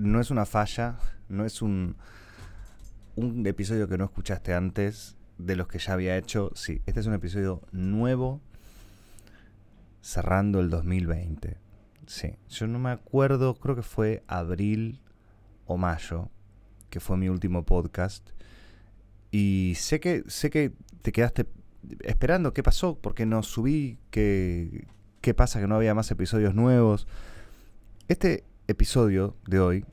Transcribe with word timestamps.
no 0.00 0.18
es 0.18 0.30
una 0.30 0.46
falla, 0.46 0.98
no 1.28 1.44
es 1.44 1.60
un, 1.60 1.96
un 3.16 3.46
episodio 3.46 3.86
que 3.86 3.98
no 3.98 4.04
escuchaste 4.04 4.54
antes 4.54 5.16
de 5.36 5.56
los 5.56 5.68
que 5.68 5.78
ya 5.78 5.92
había 5.92 6.16
hecho. 6.16 6.50
Sí, 6.54 6.80
este 6.86 7.00
es 7.00 7.06
un 7.06 7.12
episodio 7.12 7.62
nuevo 7.70 8.40
cerrando 10.00 10.60
el 10.60 10.70
2020. 10.70 11.58
Sí, 12.06 12.34
yo 12.48 12.66
no 12.66 12.78
me 12.78 12.90
acuerdo, 12.90 13.54
creo 13.54 13.76
que 13.76 13.82
fue 13.82 14.24
abril 14.26 15.02
o 15.66 15.76
mayo, 15.76 16.30
que 16.88 16.98
fue 16.98 17.18
mi 17.18 17.28
último 17.28 17.66
podcast. 17.66 18.30
Y 19.30 19.74
sé 19.76 20.00
que, 20.00 20.24
sé 20.28 20.48
que 20.48 20.72
te 21.02 21.12
quedaste 21.12 21.46
esperando 22.00 22.54
qué 22.54 22.62
pasó, 22.62 22.98
porque 22.98 23.26
no 23.26 23.42
subí, 23.42 23.98
qué, 24.10 24.86
qué 25.20 25.34
pasa 25.34 25.60
que 25.60 25.66
no 25.66 25.76
había 25.76 25.94
más 25.94 26.10
episodios 26.10 26.54
nuevos. 26.54 27.06
Este 28.08 28.44
episodio 28.70 29.36
de 29.46 29.60
hoy, 29.60 29.84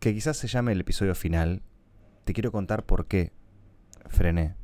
que 0.00 0.12
quizás 0.12 0.36
se 0.36 0.48
llame 0.48 0.72
el 0.72 0.80
episodio 0.80 1.14
final, 1.14 1.62
te 2.24 2.32
quiero 2.32 2.50
contar 2.50 2.84
por 2.84 3.06
qué 3.06 3.32
frené 4.08 4.56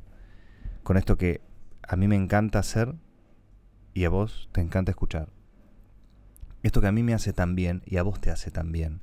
con 0.83 0.97
esto 0.97 1.17
que 1.17 1.41
a 1.87 1.95
mí 1.95 2.07
me 2.07 2.15
encanta 2.15 2.59
hacer 2.59 2.95
y 3.93 4.05
a 4.05 4.09
vos 4.09 4.49
te 4.51 4.61
encanta 4.61 4.91
escuchar. 4.91 5.29
Esto 6.63 6.81
que 6.81 6.87
a 6.87 6.91
mí 6.91 7.03
me 7.03 7.13
hace 7.13 7.33
tan 7.33 7.55
bien 7.55 7.83
y 7.85 7.97
a 7.97 8.03
vos 8.03 8.19
te 8.19 8.31
hace 8.31 8.51
tan 8.51 8.71
bien. 8.71 9.01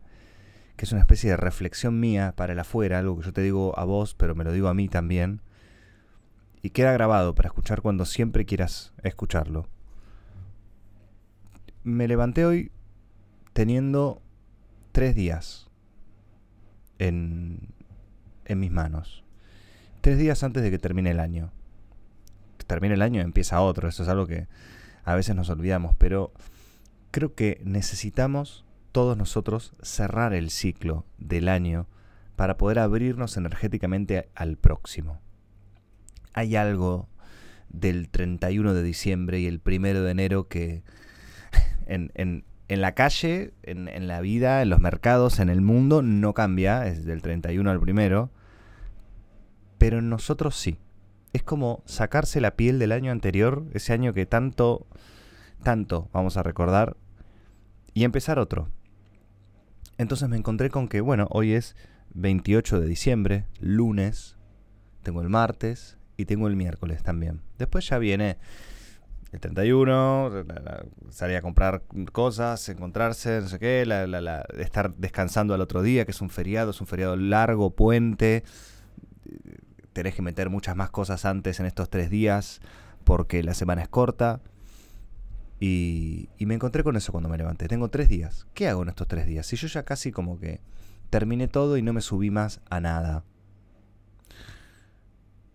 Que 0.77 0.85
es 0.85 0.93
una 0.93 1.01
especie 1.01 1.31
de 1.31 1.37
reflexión 1.37 2.01
mía 2.01 2.35
para 2.37 2.53
el 2.53 2.59
afuera, 2.59 2.99
algo 2.99 3.19
que 3.19 3.27
yo 3.27 3.33
te 3.33 3.43
digo 3.43 3.79
a 3.79 3.85
vos, 3.85 4.15
pero 4.15 4.35
me 4.35 4.45
lo 4.45 4.53
digo 4.53 4.69
a 4.69 4.75
mí 4.75 4.89
también. 4.89 5.41
Y 6.63 6.71
queda 6.71 6.93
grabado 6.93 7.35
para 7.35 7.49
escuchar 7.49 7.81
cuando 7.81 8.05
siempre 8.05 8.45
quieras 8.45 8.93
escucharlo. 9.03 9.69
Me 11.83 12.09
levanté 12.09 12.45
hoy 12.45 12.73
teniendo 13.55 14.21
tres 14.93 15.15
días 15.15 15.71
en, 16.99 17.73
en 18.45 18.61
mis 18.61 18.71
manos. 18.71 19.25
Tres 20.03 20.19
días 20.19 20.43
antes 20.43 20.63
de 20.63 20.71
que 20.71 20.79
termine 20.79 21.13
el 21.13 21.21
año. 21.21 21.51
Que 22.59 22.65
termine 22.65 22.95
el 22.95 23.03
año 23.03 23.23
empieza 23.23 23.63
otro, 23.63 23.89
eso 23.89 24.03
es 24.03 24.09
algo 24.11 24.27
que 24.27 24.49
a 25.05 25.15
veces 25.15 25.35
nos 25.35 25.49
olvidamos, 25.49 25.97
pero 25.97 26.33
creo 27.11 27.35
que 27.35 27.61
necesitamos 27.65 28.65
todos 28.93 29.17
nosotros 29.17 29.75
cerrar 29.83 30.35
el 30.35 30.51
ciclo 30.51 31.07
del 31.19 31.49
año 31.49 31.87
para 32.37 32.57
poder 32.57 32.79
abrirnos 32.79 33.37
energéticamente 33.37 34.29
al 34.35 34.57
próximo. 34.57 35.21
Hay 36.33 36.57
algo 36.57 37.09
del 37.69 38.09
31 38.09 38.75
de 38.75 38.83
diciembre 38.83 39.41
y 39.41 39.47
el 39.47 39.61
1 39.65 40.03
de 40.03 40.11
enero 40.11 40.49
que 40.49 40.83
en, 41.87 42.13
en, 42.15 42.45
en 42.69 42.81
la 42.81 42.95
calle, 42.95 43.53
en, 43.63 44.07
la 44.07 44.21
vida, 44.21 44.63
en 44.63 44.71
los 44.71 44.81
mercados, 44.81 45.39
en 45.39 45.49
el 45.49 45.61
mundo, 45.61 46.03
no 46.03 46.33
cambia, 46.33 46.87
es 46.87 47.05
del 47.05 47.21
31 47.21 47.71
al 47.71 47.81
primero, 47.81 48.31
pero 49.79 49.99
en 49.99 50.09
nosotros 50.09 50.57
sí. 50.57 50.79
Es 51.33 51.43
como 51.43 51.83
sacarse 51.85 52.41
la 52.41 52.57
piel 52.57 52.79
del 52.79 52.93
año 52.93 53.13
anterior, 53.13 53.67
ese 53.75 53.93
año 53.93 54.13
que 54.13 54.25
tanto, 54.25 54.87
tanto 55.63 56.09
vamos 56.13 56.37
a 56.37 56.43
recordar, 56.43 56.97
y 57.93 58.05
empezar 58.05 58.39
otro. 58.39 58.69
Entonces 59.99 60.29
me 60.29 60.37
encontré 60.37 60.71
con 60.71 60.89
que, 60.89 61.01
bueno, 61.01 61.29
hoy 61.31 61.53
es 61.53 61.77
28 62.15 62.81
de 62.81 62.87
diciembre, 62.87 63.47
lunes, 63.61 64.37
tengo 65.03 65.21
el 65.21 65.29
martes 65.29 65.99
y 66.17 66.25
tengo 66.25 66.49
el 66.49 66.57
miércoles 66.57 67.03
también. 67.03 67.43
Después 67.59 67.89
ya 67.89 67.99
viene 67.99 68.39
el 69.35 69.41
31, 69.41 70.45
salir 71.11 71.37
a 71.37 71.43
comprar 71.43 71.83
cosas, 72.13 72.69
encontrarse, 72.69 73.41
no 73.41 73.49
sé 73.49 73.59
qué, 73.59 73.83
estar 74.59 74.95
descansando 74.95 75.55
al 75.55 75.61
otro 75.61 75.83
día, 75.83 76.05
que 76.05 76.13
es 76.13 76.21
un 76.21 76.31
feriado, 76.31 76.71
es 76.71 76.81
un 76.81 76.87
feriado 76.87 77.17
largo, 77.17 77.71
puente. 77.71 78.45
Tenés 79.93 80.15
que 80.15 80.23
meter 80.23 80.51
muchas 80.51 80.77
más 80.77 80.91
cosas 80.91 81.25
antes 81.25 81.61
en 81.61 81.67
estos 81.67 81.91
tres 81.91 82.11
días 82.11 82.61
porque 83.05 83.43
la 83.43 83.55
semana 83.55 83.83
es 83.83 83.89
corta. 83.89 84.41
Y, 85.61 86.29
y 86.39 86.47
me 86.47 86.55
encontré 86.55 86.83
con 86.83 86.97
eso 86.97 87.13
cuando 87.13 87.29
me 87.29 87.39
levanté. 87.39 87.69
Tengo 87.69 87.89
tres 87.89 88.09
días. 88.09 88.47
¿Qué 88.55 88.69
hago 88.69 88.83
en 88.83 88.89
estos 88.89 89.09
tres 89.09 89.27
días? 89.27 89.47
Si 89.47 89.57
yo 89.57 89.67
ya 89.69 89.85
casi 89.85 90.13
como 90.13 90.39
que 90.39 90.61
terminé 91.11 91.49
todo 91.49 91.77
y 91.77 91.83
no 91.83 91.93
me 91.93 92.01
subí 92.01 92.31
más 92.31 92.61
a 92.71 92.81
nada. 92.81 93.25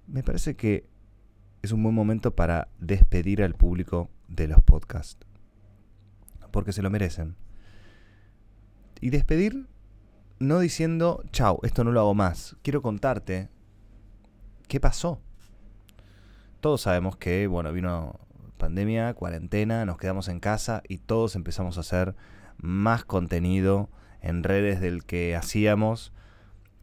Me 0.07 0.23
parece 0.23 0.55
que 0.55 0.87
es 1.61 1.71
un 1.71 1.83
buen 1.83 1.95
momento 1.95 2.35
para 2.35 2.69
despedir 2.79 3.43
al 3.43 3.55
público 3.55 4.09
de 4.27 4.47
los 4.47 4.61
podcasts. 4.61 5.25
Porque 6.51 6.73
se 6.73 6.81
lo 6.81 6.89
merecen. 6.89 7.35
Y 9.01 9.09
despedir 9.09 9.67
no 10.39 10.59
diciendo, 10.59 11.23
chao, 11.31 11.59
esto 11.63 11.83
no 11.83 11.91
lo 11.91 11.99
hago 11.99 12.15
más. 12.15 12.55
Quiero 12.61 12.81
contarte 12.81 13.49
qué 14.67 14.79
pasó. 14.79 15.21
Todos 16.61 16.81
sabemos 16.81 17.17
que, 17.17 17.47
bueno, 17.47 17.71
vino 17.71 18.19
pandemia, 18.57 19.13
cuarentena, 19.13 19.85
nos 19.85 19.97
quedamos 19.97 20.27
en 20.27 20.39
casa 20.39 20.83
y 20.87 20.99
todos 20.99 21.35
empezamos 21.35 21.77
a 21.77 21.81
hacer 21.81 22.15
más 22.57 23.05
contenido 23.05 23.89
en 24.21 24.43
redes 24.43 24.81
del 24.81 25.05
que 25.05 25.35
hacíamos. 25.35 26.13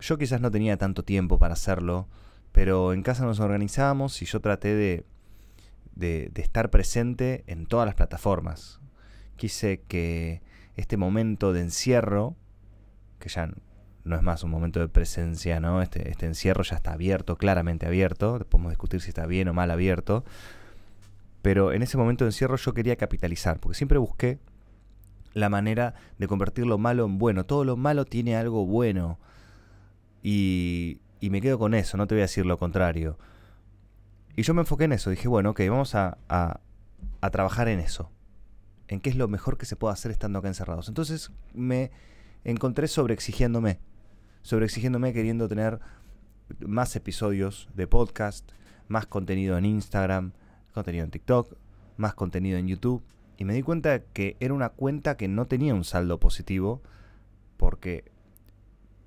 Yo 0.00 0.18
quizás 0.18 0.40
no 0.40 0.50
tenía 0.50 0.76
tanto 0.76 1.02
tiempo 1.04 1.38
para 1.38 1.54
hacerlo 1.54 2.08
pero 2.56 2.94
en 2.94 3.02
casa 3.02 3.26
nos 3.26 3.38
organizamos 3.38 4.22
y 4.22 4.24
yo 4.24 4.40
traté 4.40 4.74
de, 4.74 5.04
de, 5.94 6.32
estar 6.36 6.70
presente 6.70 7.44
en 7.48 7.66
todas 7.66 7.84
las 7.84 7.94
plataformas. 7.94 8.80
Quise 9.36 9.82
que 9.82 10.40
este 10.74 10.96
momento 10.96 11.52
de 11.52 11.60
encierro, 11.60 12.34
que 13.18 13.28
ya 13.28 13.50
no 14.04 14.16
es 14.16 14.22
más 14.22 14.42
un 14.42 14.52
momento 14.52 14.80
de 14.80 14.88
presencia, 14.88 15.60
¿no? 15.60 15.82
Este, 15.82 16.08
este 16.08 16.24
encierro 16.24 16.62
ya 16.62 16.76
está 16.76 16.94
abierto, 16.94 17.36
claramente 17.36 17.84
abierto, 17.84 18.38
podemos 18.48 18.72
discutir 18.72 19.02
si 19.02 19.10
está 19.10 19.26
bien 19.26 19.48
o 19.48 19.52
mal 19.52 19.70
abierto, 19.70 20.24
pero 21.42 21.74
en 21.74 21.82
ese 21.82 21.98
momento 21.98 22.24
de 22.24 22.30
encierro 22.30 22.56
yo 22.56 22.72
quería 22.72 22.96
capitalizar, 22.96 23.60
porque 23.60 23.76
siempre 23.76 23.98
busqué 23.98 24.38
la 25.34 25.50
manera 25.50 25.92
de 26.16 26.26
convertir 26.26 26.64
lo 26.64 26.78
malo 26.78 27.04
en 27.04 27.18
bueno. 27.18 27.44
Todo 27.44 27.66
lo 27.66 27.76
malo 27.76 28.06
tiene 28.06 28.34
algo 28.34 28.64
bueno. 28.64 29.18
Y, 30.22 31.02
y 31.20 31.30
me 31.30 31.40
quedo 31.40 31.58
con 31.58 31.74
eso, 31.74 31.96
no 31.96 32.06
te 32.06 32.14
voy 32.14 32.20
a 32.20 32.24
decir 32.24 32.46
lo 32.46 32.58
contrario. 32.58 33.18
Y 34.36 34.42
yo 34.42 34.52
me 34.54 34.60
enfoqué 34.62 34.84
en 34.84 34.92
eso, 34.92 35.10
dije, 35.10 35.28
bueno, 35.28 35.50
ok, 35.50 35.60
vamos 35.68 35.94
a, 35.94 36.18
a, 36.28 36.60
trabajar 37.30 37.68
en 37.68 37.80
eso, 37.80 38.10
en 38.86 39.00
qué 39.00 39.10
es 39.10 39.16
lo 39.16 39.26
mejor 39.26 39.58
que 39.58 39.66
se 39.66 39.76
puede 39.76 39.94
hacer 39.94 40.12
estando 40.12 40.38
acá 40.38 40.48
encerrados. 40.48 40.88
Entonces 40.88 41.32
me 41.54 41.90
encontré 42.44 42.86
sobreexigiéndome, 42.86 43.80
sobreexigiéndome 44.42 45.12
queriendo 45.12 45.48
tener 45.48 45.80
más 46.60 46.94
episodios 46.94 47.68
de 47.74 47.86
podcast, 47.86 48.50
más 48.88 49.06
contenido 49.06 49.58
en 49.58 49.64
Instagram, 49.64 50.32
contenido 50.72 51.04
en 51.04 51.10
TikTok, 51.10 51.56
más 51.96 52.14
contenido 52.14 52.58
en 52.58 52.68
YouTube. 52.68 53.02
Y 53.38 53.44
me 53.44 53.54
di 53.54 53.62
cuenta 53.62 54.00
que 54.00 54.36
era 54.38 54.54
una 54.54 54.68
cuenta 54.68 55.16
que 55.16 55.28
no 55.28 55.46
tenía 55.46 55.74
un 55.74 55.84
saldo 55.84 56.20
positivo 56.20 56.82
porque 57.56 58.04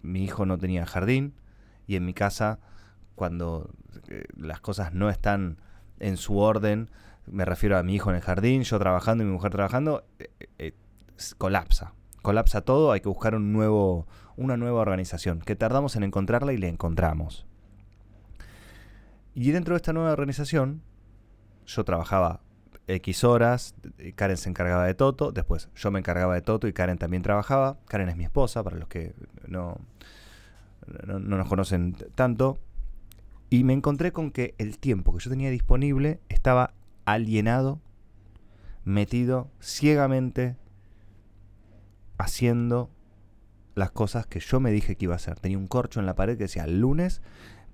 mi 0.01 0.23
hijo 0.23 0.45
no 0.45 0.57
tenía 0.57 0.85
jardín, 0.85 1.33
y 1.89 1.95
en 1.95 2.05
mi 2.05 2.13
casa, 2.13 2.59
cuando 3.15 3.71
eh, 4.09 4.25
las 4.37 4.61
cosas 4.61 4.93
no 4.93 5.09
están 5.09 5.57
en 5.99 6.17
su 6.17 6.37
orden, 6.37 6.91
me 7.25 7.45
refiero 7.45 7.79
a 7.79 7.83
mi 7.83 7.95
hijo 7.95 8.11
en 8.11 8.17
el 8.17 8.21
jardín, 8.21 8.61
yo 8.61 8.77
trabajando 8.77 9.23
y 9.23 9.25
mi 9.27 9.33
mujer 9.33 9.51
trabajando, 9.51 10.05
eh, 10.19 10.29
eh, 10.59 10.73
colapsa. 11.39 11.95
Colapsa 12.21 12.61
todo, 12.61 12.91
hay 12.91 13.01
que 13.01 13.09
buscar 13.09 13.33
un 13.33 13.51
nuevo, 13.53 14.05
una 14.37 14.55
nueva 14.55 14.81
organización, 14.81 15.39
que 15.39 15.55
tardamos 15.55 15.95
en 15.95 16.03
encontrarla 16.03 16.53
y 16.53 16.57
la 16.57 16.67
encontramos. 16.67 17.47
Y 19.33 19.49
dentro 19.49 19.73
de 19.73 19.77
esta 19.77 19.91
nueva 19.91 20.11
organización, 20.11 20.83
yo 21.65 21.83
trabajaba 21.85 22.41
X 22.85 23.23
horas, 23.23 23.73
Karen 24.13 24.37
se 24.37 24.47
encargaba 24.47 24.85
de 24.85 24.93
Toto, 24.93 25.31
después 25.31 25.69
yo 25.73 25.89
me 25.89 25.97
encargaba 25.97 26.35
de 26.35 26.43
Toto 26.43 26.67
y 26.67 26.73
Karen 26.73 26.99
también 26.99 27.23
trabajaba. 27.23 27.79
Karen 27.87 28.09
es 28.09 28.15
mi 28.15 28.25
esposa, 28.25 28.63
para 28.63 28.77
los 28.77 28.87
que 28.87 29.15
no, 29.47 29.79
no, 31.05 31.19
nos 31.19 31.47
conocen 31.47 31.95
tanto, 32.15 32.59
y 33.49 33.63
me 33.63 33.73
encontré 33.73 34.11
con 34.11 34.31
que 34.31 34.53
el 34.57 34.77
tiempo 34.77 35.13
que 35.13 35.23
yo 35.23 35.29
tenía 35.29 35.49
disponible 35.49 36.19
estaba 36.29 36.73
alienado, 37.05 37.81
metido 38.83 39.49
ciegamente, 39.61 40.55
haciendo 42.17 42.89
las 43.75 43.91
cosas 43.91 44.27
que 44.27 44.39
yo 44.39 44.59
me 44.59 44.71
dije 44.71 44.95
que 44.95 45.05
iba 45.05 45.13
a 45.13 45.17
hacer. 45.17 45.39
Tenía 45.39 45.57
un 45.57 45.67
corcho 45.67 45.99
en 45.99 46.05
la 46.05 46.15
pared 46.15 46.37
que 46.37 46.43
decía 46.43 46.67
lunes, 46.67 47.21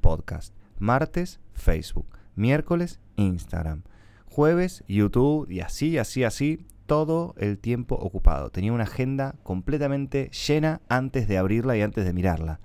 podcast, 0.02 0.54
martes, 0.80 1.40
Facebook, 1.54 2.08
miércoles, 2.36 3.00
Instagram, 3.16 3.84
jueves, 4.26 4.84
YouTube. 4.88 5.50
Y 5.50 5.62
así, 5.62 5.98
así, 5.98 6.24
así, 6.24 6.66
todo 6.86 7.36
el 7.38 7.58
tiempo 7.58 7.96
ocupado. 7.96 8.50
Tenía 8.50 8.74
una 8.74 8.84
agenda 8.84 9.36
completamente 9.44 10.30
llena 10.30 10.82
antes 10.88 11.28
de 11.28 11.38
abrirla 11.38 11.78
y 11.78 11.82
antes 11.82 12.06
de 12.06 12.14
mirarla. 12.14 12.60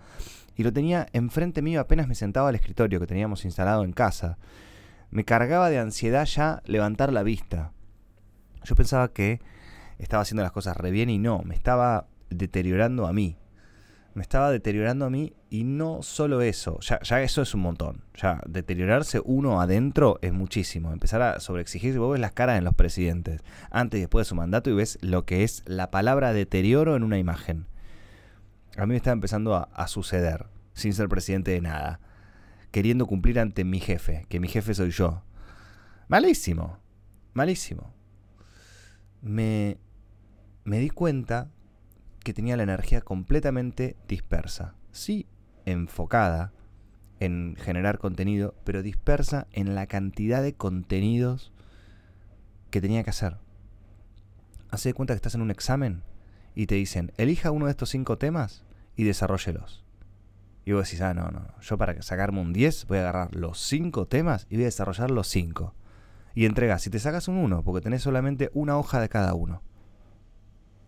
Y 0.57 0.63
lo 0.63 0.73
tenía 0.73 1.07
enfrente 1.13 1.63
mío 1.63 1.81
apenas 1.81 2.07
me 2.07 2.15
sentaba 2.15 2.49
al 2.49 2.55
escritorio 2.55 3.01
que 3.01 3.07
teníamos 3.07 3.45
instalado 3.45 3.85
en 3.85 3.93
casa. 3.93 4.39
Me 5.11 5.25
cargaba 5.25 5.71
de 5.71 5.79
ansiedad 5.79 6.27
ya 6.27 6.63
levantar 6.67 7.13
la 7.13 7.23
vista. 7.23 7.73
Yo 8.65 8.75
pensaba 8.75 9.13
que 9.13 9.41
estaba 9.99 10.23
haciendo 10.23 10.43
las 10.43 10.53
cosas 10.53 10.77
re 10.77 10.91
bien 10.91 11.11
y 11.11 11.19
no, 11.19 11.43
me 11.43 11.55
estaba 11.55 12.07
deteriorando 12.29 13.07
a 13.07 13.13
mí 13.13 13.40
me 14.15 14.23
estaba 14.23 14.51
deteriorando 14.51 15.05
a 15.05 15.11
mí 15.11 15.35
y 15.51 15.65
no 15.65 16.03
solo 16.03 16.41
eso, 16.43 16.79
ya, 16.81 17.23
eso 17.23 17.43
es 17.43 17.55
un 17.55 17.61
montón. 17.61 18.05
Ya 18.15 18.41
deteriorarse 18.47 19.21
uno 19.25 19.61
adentro 19.61 20.19
es 20.23 20.33
muchísimo. 20.33 20.93
Empezar 20.93 21.23
a 21.23 21.41
sobreexigirse, 21.41 21.99
vos 21.99 22.13
ves 22.13 22.21
las 22.21 22.33
caras 22.33 22.59
en 22.59 22.65
los 22.65 22.75
presidentes 22.75 23.43
antes 23.71 23.99
y 23.99 24.01
después 24.03 24.27
de 24.27 24.29
su 24.29 24.35
mandato 24.35 24.71
y 24.71 24.75
ves 24.75 24.99
lo 25.01 25.25
que 25.25 25.45
es 25.45 25.63
la 25.67 25.91
palabra 25.91 26.33
deterioro 26.33 26.97
en 26.97 27.05
una 27.05 27.19
imagen. 27.19 27.67
A 28.77 28.83
mí 28.83 28.91
me 28.91 28.97
estaba 28.97 29.15
empezando 29.15 29.55
a, 29.55 29.69
a 29.75 29.89
suceder, 29.89 30.47
sin 30.75 30.93
ser 30.93 31.09
presidente 31.09 31.53
de 31.53 31.61
nada, 31.61 32.01
queriendo 32.71 33.07
cumplir 33.07 33.39
ante 33.39 33.65
mi 33.65 33.81
jefe, 33.81 34.27
que 34.29 34.41
mi 34.41 34.49
jefe 34.49 34.75
soy 34.75 34.91
yo. 34.91 35.23
Malísimo, 36.09 36.79
malísimo. 37.33 37.93
Me, 39.23 39.79
me 40.65 40.79
di 40.79 40.91
cuenta 40.91 41.51
que 42.23 42.35
tenía 42.35 42.57
la 42.57 42.63
energía 42.63 43.01
completamente 43.01 43.97
dispersa. 44.07 44.75
Sí, 44.93 45.27
enfocada 45.65 46.53
en 47.19 47.57
generar 47.59 47.99
contenido, 47.99 48.55
pero 48.65 48.83
dispersa 48.83 49.47
en 49.53 49.75
la 49.75 49.87
cantidad 49.87 50.43
de 50.43 50.55
contenidos 50.55 51.53
que 52.71 52.81
tenía 52.81 53.03
que 53.03 53.11
hacer. 53.11 53.37
Hace 54.71 54.91
de 54.91 54.95
cuenta 54.95 55.15
que 55.15 55.17
estás 55.17 55.35
en 55.35 55.43
un 55.43 55.51
examen 55.51 56.03
y 56.55 56.67
te 56.67 56.77
dicen, 56.77 57.13
elija 57.17 57.51
uno 57.51 57.67
de 57.67 57.73
estos 57.73 57.91
cinco 57.91 58.17
temas 58.17 58.65
y 58.97 59.05
desarrollelos. 59.05 59.85
Y 60.65 60.73
vos 60.73 60.85
decís, 60.85 61.01
ah, 61.01 61.15
no, 61.15 61.29
no, 61.31 61.47
yo 61.61 61.77
para 61.79 62.01
sacarme 62.03 62.41
un 62.41 62.53
10 62.53 62.87
voy 62.87 62.99
a 62.99 63.01
agarrar 63.03 63.35
los 63.35 63.59
cinco 63.59 64.07
temas 64.07 64.47
y 64.49 64.57
voy 64.57 64.65
a 64.65 64.67
desarrollar 64.67 65.11
los 65.11 65.27
cinco. 65.27 65.75
Y 66.35 66.47
entregas, 66.47 66.83
si 66.83 66.91
te 66.91 67.01
sacas 67.01 67.29
un 67.29 67.37
1, 67.37 67.65
porque 67.65 67.83
tenés 67.83 68.03
solamente 68.03 68.51
una 68.55 68.79
hoja 68.79 69.01
de 69.01 69.09
cada 69.09 69.35
uno. 69.35 69.63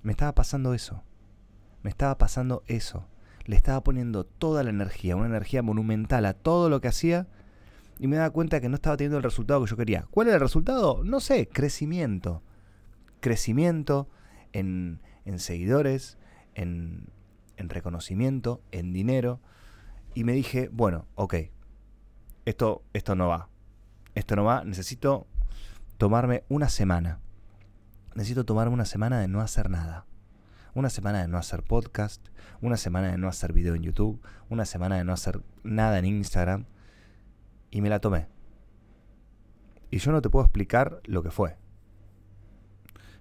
Me 0.02 0.12
estaba 0.12 0.34
pasando 0.34 0.72
eso 0.72 1.02
me 1.82 1.90
estaba 1.90 2.16
pasando 2.18 2.62
eso. 2.66 3.06
Le 3.44 3.56
estaba 3.56 3.82
poniendo 3.82 4.24
toda 4.24 4.62
la 4.62 4.70
energía, 4.70 5.16
una 5.16 5.26
energía 5.26 5.62
monumental 5.62 6.24
a 6.26 6.34
todo 6.34 6.68
lo 6.68 6.80
que 6.80 6.88
hacía 6.88 7.26
y 7.98 8.06
me 8.06 8.16
daba 8.16 8.30
cuenta 8.30 8.60
que 8.60 8.68
no 8.68 8.76
estaba 8.76 8.96
teniendo 8.96 9.18
el 9.18 9.24
resultado 9.24 9.62
que 9.62 9.70
yo 9.70 9.76
quería. 9.76 10.06
¿Cuál 10.10 10.28
era 10.28 10.36
el 10.36 10.40
resultado? 10.40 11.02
No 11.04 11.20
sé, 11.20 11.48
crecimiento. 11.48 12.42
Crecimiento 13.20 14.08
en, 14.52 15.00
en 15.24 15.38
seguidores, 15.38 16.18
en, 16.54 17.08
en 17.56 17.68
reconocimiento, 17.68 18.62
en 18.70 18.92
dinero. 18.92 19.40
Y 20.14 20.24
me 20.24 20.32
dije, 20.32 20.68
bueno, 20.72 21.06
ok, 21.16 21.34
esto, 22.44 22.82
esto 22.92 23.14
no 23.16 23.28
va. 23.28 23.48
Esto 24.14 24.36
no 24.36 24.44
va, 24.44 24.62
necesito 24.64 25.26
tomarme 25.96 26.44
una 26.48 26.68
semana. 26.68 27.20
Necesito 28.14 28.44
tomarme 28.44 28.74
una 28.74 28.84
semana 28.84 29.18
de 29.18 29.26
no 29.26 29.40
hacer 29.40 29.70
nada 29.70 30.06
una 30.74 30.90
semana 30.90 31.20
de 31.20 31.28
no 31.28 31.38
hacer 31.38 31.62
podcast, 31.62 32.26
una 32.60 32.76
semana 32.76 33.10
de 33.10 33.18
no 33.18 33.28
hacer 33.28 33.52
video 33.52 33.74
en 33.74 33.82
YouTube, 33.82 34.20
una 34.48 34.64
semana 34.64 34.96
de 34.96 35.04
no 35.04 35.12
hacer 35.12 35.42
nada 35.62 35.98
en 35.98 36.04
Instagram. 36.04 36.66
Y 37.70 37.80
me 37.80 37.88
la 37.88 38.00
tomé. 38.00 38.26
Y 39.90 39.98
yo 39.98 40.12
no 40.12 40.22
te 40.22 40.30
puedo 40.30 40.44
explicar 40.44 41.00
lo 41.04 41.22
que 41.22 41.30
fue. 41.30 41.56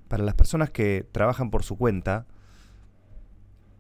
Para 0.07 0.23
las 0.23 0.35
personas 0.35 0.69
que 0.69 1.07
trabajan 1.11 1.51
por 1.51 1.63
su 1.63 1.77
cuenta, 1.77 2.25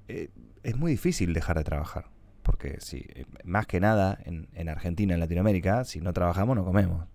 eh, 0.07 0.29
es 0.63 0.77
muy 0.77 0.91
difícil 0.91 1.33
dejar 1.33 1.57
de 1.57 1.63
trabajar. 1.63 2.09
Porque 2.43 2.79
si, 2.79 3.05
eh, 3.09 3.25
más 3.43 3.67
que 3.67 3.79
nada 3.79 4.17
en, 4.23 4.49
en 4.53 4.69
Argentina, 4.69 5.13
en 5.13 5.19
Latinoamérica, 5.19 5.83
si 5.83 5.99
no 5.99 6.13
trabajamos 6.13 6.55
no 6.55 6.65
comemos. 6.65 7.07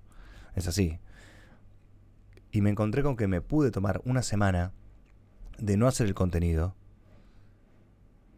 Es 0.54 0.66
así. 0.66 0.98
Y 2.50 2.62
me 2.62 2.70
encontré 2.70 3.02
con 3.02 3.16
que 3.16 3.26
me 3.26 3.40
pude 3.40 3.70
tomar 3.70 4.00
una 4.04 4.22
semana 4.22 4.72
de 5.58 5.76
no 5.76 5.86
hacer 5.86 6.06
el 6.06 6.14
contenido. 6.14 6.74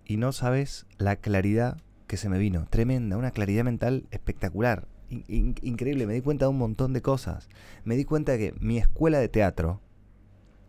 Y 0.05 0.17
no 0.17 0.33
sabes 0.33 0.87
la 0.97 1.17
claridad 1.17 1.79
que 2.07 2.17
se 2.17 2.29
me 2.29 2.39
vino. 2.39 2.67
Tremenda, 2.71 3.17
una 3.17 3.31
claridad 3.31 3.65
mental 3.65 4.07
espectacular. 4.11 4.89
increíble, 5.09 6.07
me 6.07 6.15
di 6.15 6.21
cuenta 6.21 6.47
de 6.47 6.51
un 6.51 6.59
montón 6.59 6.93
de 6.93 7.03
cosas. 7.03 7.49
Me 7.85 7.97
di 7.97 8.05
cuenta 8.05 8.33
de 8.33 8.39
que 8.39 8.55
mi 8.61 8.79
escuela 8.79 9.19
de 9.19 9.29
teatro, 9.29 9.81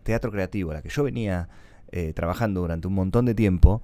teatro 0.04 0.32
creativo, 0.32 0.74
la 0.74 0.82
que 0.82 0.90
yo 0.90 1.04
venía 1.04 1.50
eh, 1.92 2.14
trabajando 2.14 2.62
durante 2.62 2.88
un 2.88 2.94
montón 2.94 3.26
de 3.26 3.36
tiempo, 3.36 3.82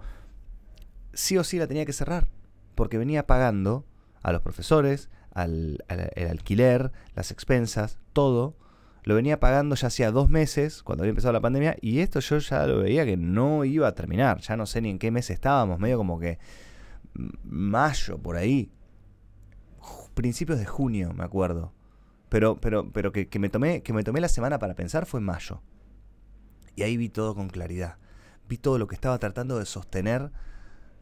sí 1.13 1.37
o 1.37 1.43
sí 1.43 1.57
la 1.57 1.67
tenía 1.67 1.85
que 1.85 1.93
cerrar. 1.93 2.27
Porque 2.75 2.97
venía 2.97 3.25
pagando 3.25 3.85
a 4.21 4.31
los 4.33 4.41
profesores, 4.41 5.09
al, 5.31 5.83
al 5.87 6.11
el 6.15 6.27
alquiler, 6.27 6.91
las 7.15 7.31
expensas, 7.31 7.97
todo 8.11 8.55
lo 9.05 9.13
venía 9.13 9.39
pagando 9.39 9.75
ya 9.75 9.87
hacía 9.87 10.11
dos 10.11 10.29
meses, 10.29 10.81
cuando 10.81 11.03
había 11.03 11.11
empezado 11.11 11.31
la 11.31 11.39
pandemia, 11.39 11.77
y 11.79 11.99
esto 11.99 12.19
yo 12.19 12.39
ya 12.39 12.65
lo 12.65 12.79
veía 12.79 13.05
que 13.05 13.17
no 13.17 13.63
iba 13.63 13.87
a 13.87 13.93
terminar. 13.93 14.41
Ya 14.41 14.57
no 14.57 14.65
sé 14.65 14.81
ni 14.81 14.89
en 14.89 14.97
qué 14.97 15.11
mes 15.11 15.29
estábamos, 15.29 15.79
medio 15.79 15.97
como 15.97 16.19
que 16.19 16.39
mayo, 17.43 18.17
por 18.17 18.35
ahí. 18.35 18.71
Principios 20.15 20.57
de 20.57 20.65
junio, 20.65 21.13
me 21.13 21.23
acuerdo. 21.23 21.71
Pero, 22.29 22.59
pero, 22.59 22.91
pero 22.91 23.11
que, 23.11 23.29
me 23.37 23.49
tomé, 23.49 23.83
que 23.83 23.93
me 23.93 24.03
tomé 24.03 24.21
la 24.21 24.27
semana 24.27 24.57
para 24.57 24.73
pensar 24.73 25.05
fue 25.05 25.19
en 25.19 25.25
mayo. 25.25 25.61
Y 26.75 26.81
ahí 26.81 26.97
vi 26.97 27.09
todo 27.09 27.35
con 27.35 27.47
claridad. 27.47 27.97
Vi 28.49 28.57
todo 28.57 28.79
lo 28.79 28.87
que 28.87 28.95
estaba 28.95 29.19
tratando 29.19 29.59
de 29.59 29.65
sostener 29.65 30.31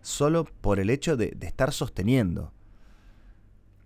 solo 0.01 0.43
por 0.43 0.81
el 0.81 0.89
hecho 0.89 1.15
de 1.15 1.37
estar 1.39 1.71
sosteniendo. 1.71 2.51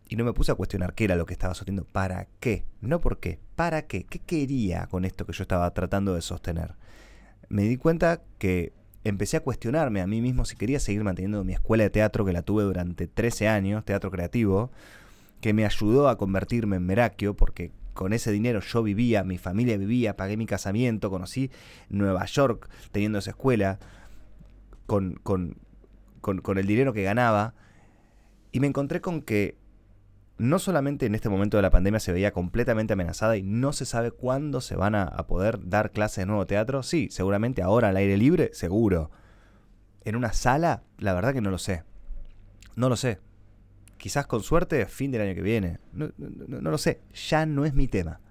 Y 0.10 0.16
no 0.16 0.24
me 0.24 0.34
puse 0.34 0.52
a 0.52 0.56
cuestionar 0.56 0.94
qué 0.94 1.04
era 1.04 1.16
lo 1.16 1.26
que 1.26 1.34
estaba 1.34 1.54
sosteniendo, 1.54 1.86
para 1.92 2.28
qué, 2.40 2.66
no 2.82 3.02
por 3.02 3.20
qué, 3.20 3.40
para 3.56 3.88
qué, 3.88 4.06
qué 4.06 4.20
quería 4.20 4.88
con 4.88 5.04
esto 5.04 5.26
que 5.26 5.34
yo 5.34 5.42
estaba 5.42 5.70
tratando 5.74 6.14
de 6.16 6.22
sostener. 6.22 6.76
Me 7.50 7.64
di 7.64 7.78
cuenta 7.78 8.22
que 8.38 8.74
empecé 9.04 9.38
a 9.38 9.42
cuestionarme 9.42 10.02
a 10.02 10.08
mí 10.08 10.22
mismo 10.22 10.46
si 10.46 10.56
quería 10.56 10.80
seguir 10.80 11.04
manteniendo 11.04 11.44
mi 11.44 11.54
escuela 11.54 11.84
de 11.84 11.90
teatro 11.90 12.26
que 12.26 12.34
la 12.34 12.42
tuve 12.42 12.64
durante 12.64 13.08
13 13.08 13.48
años, 13.48 13.86
teatro 13.86 14.12
creativo, 14.12 14.72
que 15.42 15.54
me 15.54 15.66
ayudó 15.66 16.10
a 16.10 16.18
convertirme 16.18 16.78
en 16.78 16.86
Merakio, 16.86 17.36
porque 17.36 17.72
con 17.94 18.14
ese 18.14 18.32
dinero 18.32 18.60
yo 18.60 18.84
vivía, 18.84 19.24
mi 19.24 19.38
familia 19.38 19.78
vivía, 19.78 20.16
pagué 20.16 20.38
mi 20.38 20.46
casamiento, 20.46 21.10
conocí 21.10 21.52
Nueva 21.90 22.26
York 22.26 22.70
teniendo 22.92 23.20
esa 23.20 23.32
escuela, 23.32 23.80
con, 24.86 25.20
con, 25.24 25.58
con, 26.22 26.40
con 26.40 26.58
el 26.58 26.68
dinero 26.68 26.94
que 26.94 27.04
ganaba, 27.04 27.54
y 28.52 28.60
me 28.60 28.68
encontré 28.68 29.02
con 29.02 29.22
que 29.22 29.58
no 30.38 30.60
solamente 30.60 31.06
en 31.06 31.16
este 31.16 31.30
momento 31.30 31.58
de 31.58 31.64
la 31.64 31.72
pandemia 31.72 32.00
se 32.00 32.12
veía 32.12 32.32
completamente 32.32 32.94
amenazada 32.94 33.38
y 33.38 33.44
no 33.44 33.74
se 33.74 33.86
sabe 33.86 34.12
cuándo 34.12 34.62
se 34.62 34.76
van 34.76 34.96
a, 34.96 35.10
poder 35.28 35.68
dar 35.68 35.92
clases 35.92 36.24
de 36.24 36.26
nuevo 36.28 36.46
teatro. 36.46 36.84
Sí, 36.84 37.08
seguramente 37.12 37.62
ahora 37.62 37.90
al 37.90 37.98
aire 37.98 38.18
libre, 38.18 38.52
seguro. 38.54 39.12
En 40.04 40.16
una 40.16 40.34
sala, 40.34 40.84
la 40.98 41.14
verdad 41.14 41.34
que 41.34 41.42
no 41.42 41.50
lo 41.50 41.58
sé. 41.58 41.84
No 42.76 42.88
lo 42.88 42.96
sé. 42.96 43.20
Quizás 43.98 44.28
con 44.28 44.44
suerte, 44.44 44.86
fin 44.86 45.12
del 45.12 45.22
año 45.22 45.34
que 45.34 45.42
viene. 45.42 45.80
No, 45.92 46.12
no, 46.18 46.70
lo 46.70 46.78
sé. 46.78 47.02
Ya 47.30 47.46
no 47.48 47.66
es 47.66 47.74
mi 47.74 47.88
tema. 47.88 48.22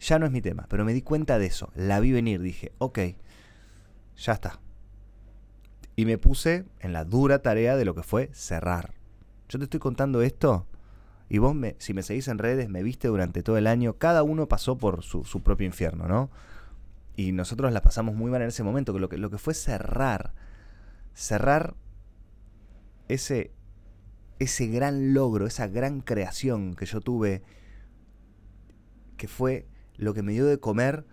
Ya 0.00 0.18
no 0.18 0.26
es 0.26 0.32
mi 0.32 0.42
tema. 0.42 0.66
Pero 0.68 0.84
me 0.84 0.92
di 0.92 1.02
cuenta 1.02 1.38
de 1.38 1.46
eso. 1.46 1.70
La 1.76 2.00
vi 2.00 2.10
venir. 2.10 2.42
Dije, 2.42 2.72
ok, 2.78 2.98
ya 4.16 4.32
está. 4.32 4.60
Y 5.94 6.04
me 6.04 6.18
puse 6.18 6.66
en 6.80 6.92
la 6.92 7.04
dura 7.04 7.42
tarea 7.42 7.76
de 7.76 7.84
lo 7.84 7.94
que 7.94 8.02
fue 8.02 8.28
cerrar. 8.32 8.92
Yo 9.48 9.58
te 9.58 9.64
estoy 9.64 9.80
contando 9.80 10.20
esto 10.20 10.66
y 11.28 11.38
vos, 11.38 11.54
me, 11.54 11.76
si 11.78 11.92
me 11.92 12.02
seguís 12.02 12.28
en 12.28 12.38
redes, 12.38 12.68
me 12.68 12.82
viste 12.82 13.08
durante 13.08 13.42
todo 13.42 13.58
el 13.58 13.66
año. 13.66 13.98
Cada 13.98 14.22
uno 14.22 14.48
pasó 14.48 14.78
por 14.78 15.02
su, 15.02 15.22
propio 15.42 15.66
infierno, 15.66 16.08
¿no? 16.08 16.30
Y 17.16 17.32
nosotros 17.32 17.72
la 17.72 17.82
pasamos 17.82 18.14
muy 18.14 18.30
mal 18.30 18.40
en 18.40 18.48
ese 18.48 18.62
momento. 18.62 18.94
Que 18.94 19.00
lo, 19.00 19.08
que 19.08 19.18
lo 19.18 19.30
que 19.30 19.38
fue 19.38 19.52
cerrar. 19.52 20.32
Cerrar 21.12 21.74
ese, 23.08 23.50
ese 24.38 24.68
gran 24.68 25.12
logro, 25.12 25.46
esa 25.46 25.66
gran 25.66 26.00
creación 26.00 26.74
que 26.74 26.86
yo 26.86 27.00
tuve. 27.00 27.42
Que 29.18 29.28
fue 29.28 29.66
lo 29.96 30.14
que 30.14 30.22
me 30.22 30.32
dio 30.32 30.46
de 30.46 30.58
comer 30.58 31.04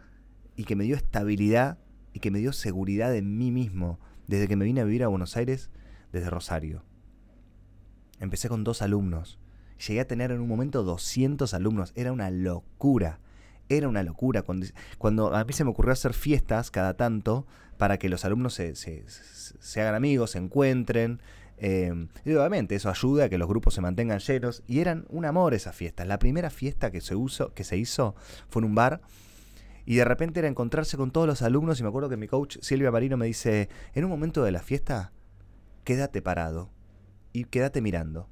y 0.56 0.64
que 0.64 0.78
me 0.78 0.86
dio 0.86 0.96
estabilidad 0.96 1.80
y 2.14 2.20
que 2.20 2.32
me 2.32 2.40
dio 2.40 2.54
seguridad 2.54 3.14
en 3.14 3.38
mí 3.38 3.52
mismo 3.52 4.00
desde 4.28 4.48
que 4.48 4.56
me 4.56 4.64
vine 4.64 4.80
a 4.80 4.86
vivir 4.86 5.04
a 5.04 5.10
Buenos 5.10 5.36
Aires 5.36 5.72
desde 6.14 6.30
Rosario. 6.30 6.84
Empecé 8.22 8.48
con 8.48 8.64
dos 8.64 8.82
alumnos 8.82 9.40
Llegué 9.78 10.02
a 10.02 10.08
tener 10.08 10.32
en 10.32 10.40
un 10.40 10.48
momento 10.48 10.84
200 10.84 11.54
alumnos. 11.54 11.92
Era 11.96 12.12
una 12.12 12.30
locura. 12.30 13.20
Era 13.70 13.88
una 13.88 14.04
locura. 14.04 14.42
Cuando, 14.42 14.68
cuando 14.98 15.36
a 15.36 15.44
mí 15.44 15.54
se 15.54 15.64
me 15.64 15.72
ocurrió 15.72 15.92
hacer 15.92 16.14
fiestas 16.14 16.72
cada 16.72 16.96
tanto 16.96 17.46
para 17.78 17.98
que 17.98 18.10
los 18.10 18.24
alumnos 18.24 18.54
se, 18.54 18.76
se, 18.76 19.82
hagan 19.82 19.96
amigos, 19.96 20.32
se 20.32 20.38
encuentren. 20.38 21.20
Eh, 21.58 22.08
y 22.26 22.34
obviamente 22.34 22.76
eso 22.76 22.90
ayuda 22.90 23.26
a 23.26 23.30
que 23.30 23.38
los 23.38 23.48
grupos 23.48 23.74
se 23.74 23.82
mantengan 23.82 24.20
llenos. 24.20 24.64
Y 24.68 24.80
eran 24.80 25.06
un 25.10 25.26
amor 25.26 25.54
esas 25.54 25.76
fiestas. 25.76 26.08
La 26.08 26.20
primera 26.20 26.50
fiesta 26.50 26.92
que 26.92 27.02
se, 27.02 27.16
uso, 27.16 27.54
que 27.54 27.64
se 27.64 27.78
hizo 27.78 28.16
fue 28.48 28.62
en 28.62 28.68
un 28.68 28.76
bar. 28.76 29.02
Y 29.86 29.96
de 29.96 30.06
repente 30.06 30.40
era 30.40 30.48
encontrarse 30.48 30.98
con 30.98 31.12
todos 31.12 31.28
los 31.28 31.42
alumnos. 31.42 31.80
Y 31.80 31.84
me 31.84 31.90
acuerdo 31.90 32.10
que 32.10 32.18
mi 32.18 32.28
coach 32.28 32.58
Silvia 32.62 32.92
Marino 32.92 33.18
me 33.18 33.26
dice: 33.26 33.70
En 33.94 34.06
un 34.06 34.10
momento 34.10 34.44
de 34.44 34.52
la 34.52 34.62
fiesta, 34.62 35.12
quédate 35.84 36.22
parado 36.22 36.72
y 37.34 37.44
quédate 37.44 37.82
mirando 37.82 38.30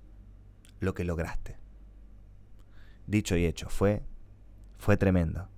lo 0.83 0.93
que 0.93 1.03
lograste. 1.03 1.57
Dicho 3.07 3.35
y 3.35 3.45
hecho, 3.45 3.69
fue, 3.69 4.03
fue 4.77 4.97
tremendo. 4.97 5.49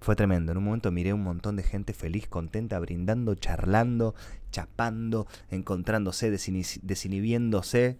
Fue 0.00 0.16
tremendo. 0.16 0.52
En 0.52 0.58
un 0.58 0.64
momento 0.64 0.90
miré 0.90 1.12
un 1.12 1.22
montón 1.22 1.56
de 1.56 1.62
gente 1.62 1.92
feliz, 1.92 2.26
contenta, 2.26 2.78
brindando, 2.78 3.34
charlando, 3.34 4.14
chapando, 4.50 5.26
encontrándose, 5.50 6.30
desinhibiéndose. 6.30 7.98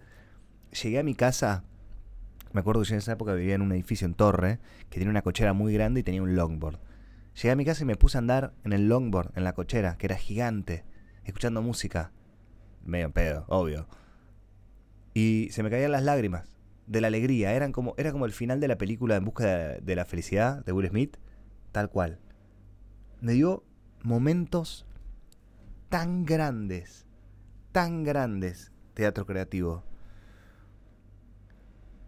Llegué 0.81 0.99
a 0.99 1.03
mi 1.03 1.13
casa. 1.13 1.63
Me 2.53 2.61
acuerdo 2.61 2.81
que 2.81 2.89
yo 2.89 2.95
en 2.95 2.99
esa 2.99 3.13
época 3.13 3.33
vivía 3.33 3.55
en 3.55 3.61
un 3.61 3.71
edificio 3.71 4.05
en 4.05 4.15
Torre, 4.15 4.59
que 4.89 4.97
tenía 4.97 5.11
una 5.11 5.21
cochera 5.21 5.53
muy 5.53 5.73
grande 5.73 5.99
y 5.99 6.03
tenía 6.03 6.23
un 6.23 6.35
longboard. 6.35 6.79
Llegué 7.35 7.51
a 7.51 7.55
mi 7.55 7.65
casa 7.65 7.83
y 7.83 7.85
me 7.85 7.95
puse 7.95 8.17
a 8.17 8.19
andar 8.19 8.53
en 8.63 8.73
el 8.73 8.89
longboard, 8.89 9.31
en 9.37 9.43
la 9.43 9.53
cochera, 9.53 9.95
que 9.97 10.07
era 10.07 10.17
gigante, 10.17 10.83
escuchando 11.23 11.61
música. 11.61 12.11
Medio 12.83 13.11
pedo, 13.11 13.45
obvio. 13.47 13.87
Y 15.13 15.49
se 15.51 15.61
me 15.61 15.69
caían 15.69 15.91
las 15.91 16.03
lágrimas 16.03 16.50
de 16.91 17.01
la 17.01 17.07
alegría. 17.07 17.53
Eran 17.53 17.71
como, 17.71 17.95
era 17.97 18.11
como 18.11 18.25
el 18.25 18.33
final 18.33 18.59
de 18.59 18.67
la 18.67 18.77
película 18.77 19.15
En 19.15 19.23
busca 19.25 19.45
de 19.47 19.95
la 19.95 20.05
felicidad 20.05 20.63
de 20.65 20.71
Will 20.73 20.89
Smith 20.89 21.17
tal 21.71 21.89
cual. 21.89 22.19
Me 23.21 23.31
dio 23.31 23.63
momentos 24.03 24.85
tan 25.89 26.25
grandes, 26.25 27.05
tan 27.71 28.03
grandes, 28.03 28.71
teatro 28.93 29.25
creativo. 29.25 29.83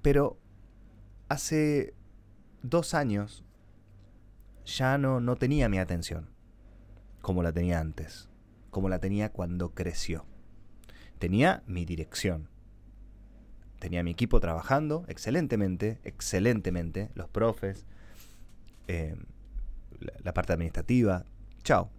Pero 0.02 0.38
hace 1.30 1.94
dos 2.62 2.94
años 2.94 3.46
ya 4.66 4.98
no, 4.98 5.22
no 5.22 5.38
tenía 5.38 5.70
mi 5.70 5.78
atención 5.78 6.30
como 7.22 7.42
la 7.42 7.54
tenía 7.54 7.80
antes, 7.80 8.30
como 8.70 8.90
la 8.90 9.00
tenía 9.00 9.32
cuando 9.32 9.74
creció. 9.74 10.26
Tenía 11.20 11.64
mi 11.68 11.86
dirección. 11.86 12.50
Tenía 13.84 14.02
mi 14.02 14.12
equipo 14.12 14.40
trabajando 14.40 15.04
excelentemente, 15.10 16.00
excelentemente, 16.06 17.10
los 17.16 17.28
profes, 17.28 17.86
eh, 18.88 19.18
la 20.24 20.34
parte 20.34 20.54
administrativa, 20.54 21.26
chao. 21.64 21.92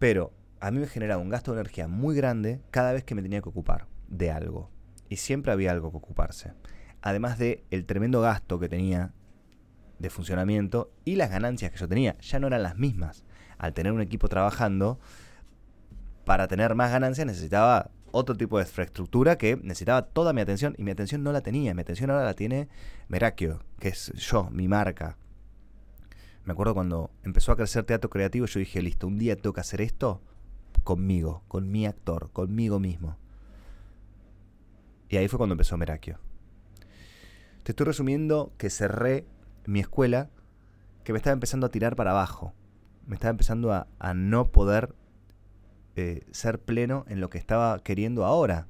Pero 0.00 0.32
a 0.58 0.72
mí 0.72 0.80
me 0.80 0.88
generaba 0.88 1.22
un 1.22 1.28
gasto 1.28 1.52
de 1.52 1.60
energía 1.60 1.86
muy 1.86 2.16
grande 2.16 2.60
cada 2.72 2.92
vez 2.92 3.04
que 3.04 3.14
me 3.14 3.22
tenía 3.22 3.40
que 3.42 3.48
ocupar 3.48 3.86
de 4.08 4.32
algo. 4.32 4.72
Y 5.08 5.18
siempre 5.18 5.52
había 5.52 5.70
algo 5.70 5.92
que 5.92 5.98
ocuparse. 5.98 6.52
Además 7.00 7.38
de 7.38 7.62
el 7.70 7.86
tremendo 7.86 8.20
gasto 8.20 8.58
que 8.58 8.68
tenía 8.68 9.12
de 10.00 10.10
funcionamiento 10.10 10.92
y 11.04 11.14
las 11.14 11.30
ganancias 11.30 11.70
que 11.70 11.78
yo 11.78 11.86
tenía 11.86 12.18
ya 12.18 12.40
no 12.40 12.48
eran 12.48 12.64
las 12.64 12.76
mismas. 12.76 13.22
Al 13.56 13.72
tener 13.72 13.92
un 13.92 14.00
equipo 14.00 14.28
trabajando, 14.28 14.98
para 16.24 16.48
tener 16.48 16.74
más 16.74 16.90
ganancias 16.90 17.24
necesitaba 17.24 17.92
otro 18.12 18.36
tipo 18.36 18.58
de 18.58 18.64
infraestructura 18.64 19.38
que 19.38 19.56
necesitaba 19.56 20.02
toda 20.02 20.32
mi 20.32 20.40
atención 20.40 20.74
y 20.78 20.84
mi 20.84 20.90
atención 20.90 21.22
no 21.22 21.32
la 21.32 21.40
tenía. 21.40 21.74
Mi 21.74 21.82
atención 21.82 22.10
ahora 22.10 22.24
la 22.24 22.34
tiene 22.34 22.68
Merakio, 23.08 23.60
que 23.78 23.88
es 23.88 24.12
yo, 24.14 24.48
mi 24.50 24.68
marca, 24.68 25.16
me 26.44 26.52
acuerdo 26.52 26.74
cuando 26.74 27.10
empezó 27.22 27.52
a 27.52 27.56
crecer 27.56 27.84
teatro 27.84 28.10
creativo, 28.10 28.46
yo 28.46 28.58
dije, 28.60 28.80
listo, 28.82 29.06
un 29.06 29.18
día 29.18 29.36
tengo 29.36 29.52
que 29.52 29.60
hacer 29.60 29.80
esto 29.80 30.20
conmigo, 30.84 31.44
con 31.48 31.70
mi 31.70 31.86
actor, 31.86 32.30
conmigo 32.32 32.80
mismo. 32.80 33.16
Y 35.08 35.16
ahí 35.16 35.28
fue 35.28 35.36
cuando 35.38 35.54
empezó 35.54 35.76
Merakio. 35.76 36.18
Te 37.62 37.72
estoy 37.72 37.86
resumiendo 37.86 38.52
que 38.56 38.70
cerré 38.70 39.26
mi 39.66 39.80
escuela, 39.80 40.30
que 41.04 41.12
me 41.12 41.18
estaba 41.18 41.34
empezando 41.34 41.66
a 41.66 41.70
tirar 41.70 41.94
para 41.94 42.12
abajo. 42.12 42.54
Me 43.06 43.14
estaba 43.14 43.30
empezando 43.30 43.72
a, 43.72 44.14
no 44.14 44.50
poder 44.50 44.94
eh, 45.96 46.24
ser 46.30 46.60
pleno 46.60 47.04
en 47.08 47.20
lo 47.20 47.30
que 47.30 47.38
estaba 47.38 47.78
queriendo 47.82 48.24
ahora, 48.24 48.66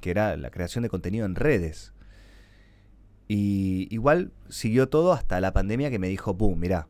que 0.00 0.10
era 0.10 0.36
la 0.36 0.50
creación 0.50 0.82
de 0.82 0.88
contenido 0.88 1.26
en 1.26 1.34
redes. 1.34 1.92
Y 3.28 3.86
igual 3.94 4.32
siguió 4.48 4.88
todo 4.88 5.12
hasta 5.12 5.40
la 5.40 5.52
pandemia 5.52 5.90
que 5.90 5.98
me 5.98 6.08
dijo, 6.08 6.34
boom, 6.34 6.58
mira, 6.58 6.88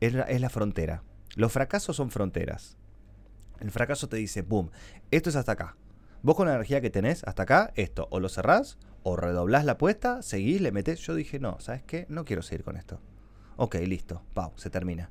es 0.00 0.40
la, 0.40 0.50
frontera. 0.50 1.02
Los 1.36 1.52
fracasos 1.52 1.96
son 1.96 2.10
fronteras. 2.10 2.78
El 3.60 3.70
fracaso 3.70 4.08
te 4.08 4.16
dice, 4.16 4.42
boom, 4.42 4.70
esto 5.10 5.28
es 5.28 5.36
hasta 5.36 5.52
acá. 5.52 5.76
Vos 6.22 6.36
con 6.36 6.46
la 6.46 6.54
energía 6.54 6.80
que 6.80 6.90
tenés 6.90 7.24
hasta 7.24 7.42
acá, 7.42 7.72
esto, 7.76 8.08
o 8.10 8.20
lo 8.20 8.28
cerrás, 8.28 8.78
o 9.02 9.16
redoblás 9.16 9.64
la 9.64 9.72
apuesta, 9.72 10.22
seguís, 10.22 10.60
le 10.60 10.72
metés. 10.72 11.00
Yo 11.00 11.14
dije, 11.14 11.38
no, 11.38 11.58
¿sabes 11.60 11.82
qué? 11.82 12.06
No 12.08 12.24
quiero 12.24 12.42
seguir 12.42 12.64
con 12.64 12.76
esto. 12.76 13.00
Ok, 13.56 13.76
listo, 13.86 14.22
pau, 14.32 14.52
se 14.56 14.70
termina. 14.70 15.10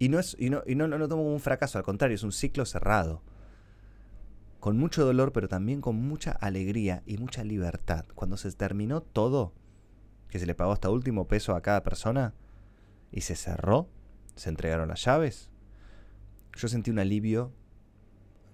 Y 0.00 0.08
no 0.08 0.18
es, 0.18 0.34
y 0.38 0.48
no, 0.48 0.62
y 0.66 0.76
no, 0.76 0.88
no, 0.88 0.96
no 0.96 1.08
tomo 1.08 1.22
como 1.22 1.34
un 1.34 1.40
fracaso, 1.40 1.76
al 1.76 1.84
contrario, 1.84 2.14
es 2.14 2.22
un 2.22 2.32
ciclo 2.32 2.64
cerrado. 2.64 3.22
Con 4.58 4.78
mucho 4.78 5.04
dolor, 5.04 5.30
pero 5.32 5.46
también 5.46 5.82
con 5.82 5.94
mucha 5.94 6.32
alegría 6.32 7.02
y 7.04 7.18
mucha 7.18 7.44
libertad. 7.44 8.06
Cuando 8.14 8.38
se 8.38 8.50
terminó 8.52 9.02
todo, 9.02 9.52
que 10.30 10.38
se 10.38 10.46
le 10.46 10.54
pagó 10.54 10.72
hasta 10.72 10.88
último 10.88 11.28
peso 11.28 11.54
a 11.54 11.60
cada 11.60 11.82
persona, 11.82 12.32
y 13.12 13.20
se 13.20 13.36
cerró, 13.36 13.90
se 14.36 14.48
entregaron 14.48 14.88
las 14.88 15.04
llaves, 15.04 15.50
yo 16.56 16.68
sentí 16.68 16.90
un 16.90 16.98
alivio 16.98 17.52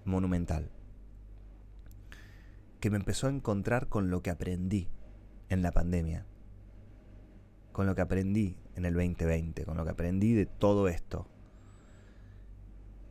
monumental, 0.05 0.73
que 2.81 2.91
me 2.91 2.97
empezó 2.97 3.29
a 3.29 3.31
encontrar 3.31 3.89
con 3.89 4.11
lo 4.11 4.21
que 4.21 4.31
aprendí 4.31 4.89
en 5.49 5.63
la 5.63 5.71
pandemia, 5.71 6.27
con 7.71 7.87
lo 7.87 7.95
que 7.95 8.01
aprendí 8.01 8.59
en 8.75 8.85
el 8.85 8.95
2020, 8.95 9.65
con 9.65 9.77
lo 9.77 9.85
que 9.85 9.91
aprendí 9.93 10.35
de 10.35 10.47
todo 10.47 10.89
esto. 10.89 11.29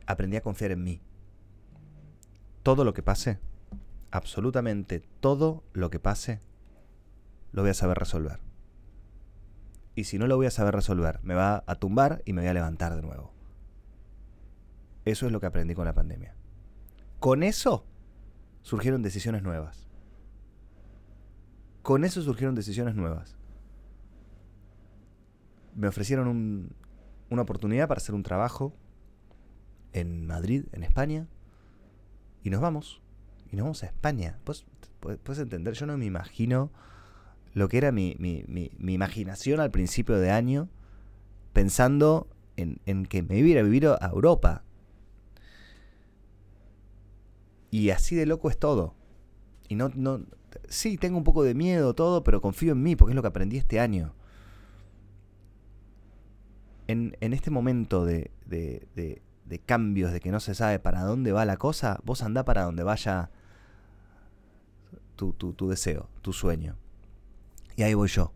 Aprendí 0.06 0.36
a 0.36 0.42
confiar 0.42 0.70
en 0.70 0.82
mí. 0.82 1.00
Todo 2.62 2.84
lo 2.84 2.94
que 2.94 3.02
pase, 3.02 3.38
absolutamente 4.10 5.00
todo 5.20 5.64
lo 5.72 5.90
que 5.90 6.00
pase, 6.00 6.40
lo 7.52 7.62
voy 7.62 7.70
a 7.70 7.74
saber 7.74 7.98
resolver 7.98 8.46
y 9.96 10.04
si 10.04 10.18
no 10.18 10.28
lo 10.28 10.36
voy 10.36 10.46
a 10.46 10.50
saber 10.50 10.74
resolver, 10.74 11.18
me 11.22 11.34
va 11.34 11.64
a 11.66 11.74
tumbar 11.76 12.22
y 12.26 12.34
me 12.34 12.42
voy 12.42 12.48
a 12.50 12.54
levantar 12.54 12.94
de 12.94 13.02
nuevo. 13.02 13.32
Eso 15.06 15.24
es 15.24 15.32
lo 15.32 15.40
que 15.40 15.46
aprendí 15.46 15.74
con 15.74 15.86
la 15.86 15.94
pandemia. 15.94 16.36
Con 17.18 17.42
eso 17.42 17.86
surgieron 18.60 19.02
decisiones 19.02 19.42
nuevas. 19.42 19.88
Con 21.82 22.04
eso 22.04 22.20
surgieron 22.20 22.54
decisiones 22.54 22.94
nuevas. 22.94 23.38
Me 25.74 25.88
ofrecieron 25.88 26.74
una 27.30 27.42
oportunidad 27.42 27.88
para 27.88 27.98
hacer 27.98 28.14
un 28.14 28.22
trabajo 28.22 28.74
en 29.96 30.26
Madrid, 30.26 30.64
en 30.72 30.82
España, 30.82 31.26
y 32.42 32.50
nos 32.50 32.60
vamos. 32.60 33.00
Y 33.50 33.56
nos 33.56 33.64
vamos 33.64 33.82
a 33.82 33.86
España. 33.86 34.38
puedes 35.00 35.38
entender, 35.38 35.74
yo 35.74 35.86
no 35.86 35.96
me 35.96 36.04
imagino 36.04 36.70
lo 37.54 37.68
que 37.68 37.78
era 37.78 37.90
mi, 37.90 38.16
imaginación 38.78 39.60
al 39.60 39.70
principio 39.70 40.16
de 40.16 40.30
año, 40.30 40.68
pensando 41.52 42.28
en, 42.56 43.06
que 43.06 43.22
me 43.22 43.38
iba 43.38 43.60
a 43.60 43.62
vivir 43.62 43.86
a 43.86 44.10
Europa. 44.12 44.62
Y 47.70 47.90
así 47.90 48.14
de 48.14 48.26
loco 48.26 48.50
es 48.50 48.58
todo. 48.58 48.94
Y 49.68 49.74
no, 49.74 49.90
no, 49.94 50.24
sí, 50.68 50.96
tengo 50.96 51.18
un 51.18 51.24
poco 51.24 51.42
de 51.42 51.54
miedo, 51.54 51.94
todo, 51.94 52.22
pero 52.22 52.40
confío 52.40 52.72
en 52.72 52.82
mí 52.82 52.96
porque 52.96 53.12
es 53.12 53.16
lo 53.16 53.22
que 53.22 53.28
aprendí 53.28 53.56
este 53.56 53.80
año. 53.80 54.14
En, 56.88 57.16
este 57.20 57.50
momento 57.50 58.04
de, 58.04 58.30
de, 59.46 59.58
cambios, 59.58 60.12
de 60.12 60.20
que 60.20 60.30
no 60.30 60.40
se 60.40 60.54
sabe 60.54 60.78
para 60.78 61.02
dónde 61.02 61.32
va 61.32 61.44
la 61.44 61.56
cosa, 61.56 62.00
vos 62.04 62.22
andá 62.22 62.44
para 62.44 62.64
donde 62.64 62.82
vaya 62.82 63.30
tu, 65.16 65.32
tu 65.32 65.68
deseo, 65.68 66.08
tu 66.22 66.32
sueño. 66.32 66.76
Y 67.76 67.82
ahí 67.82 67.94
voy 67.94 68.08
yo. 68.08 68.32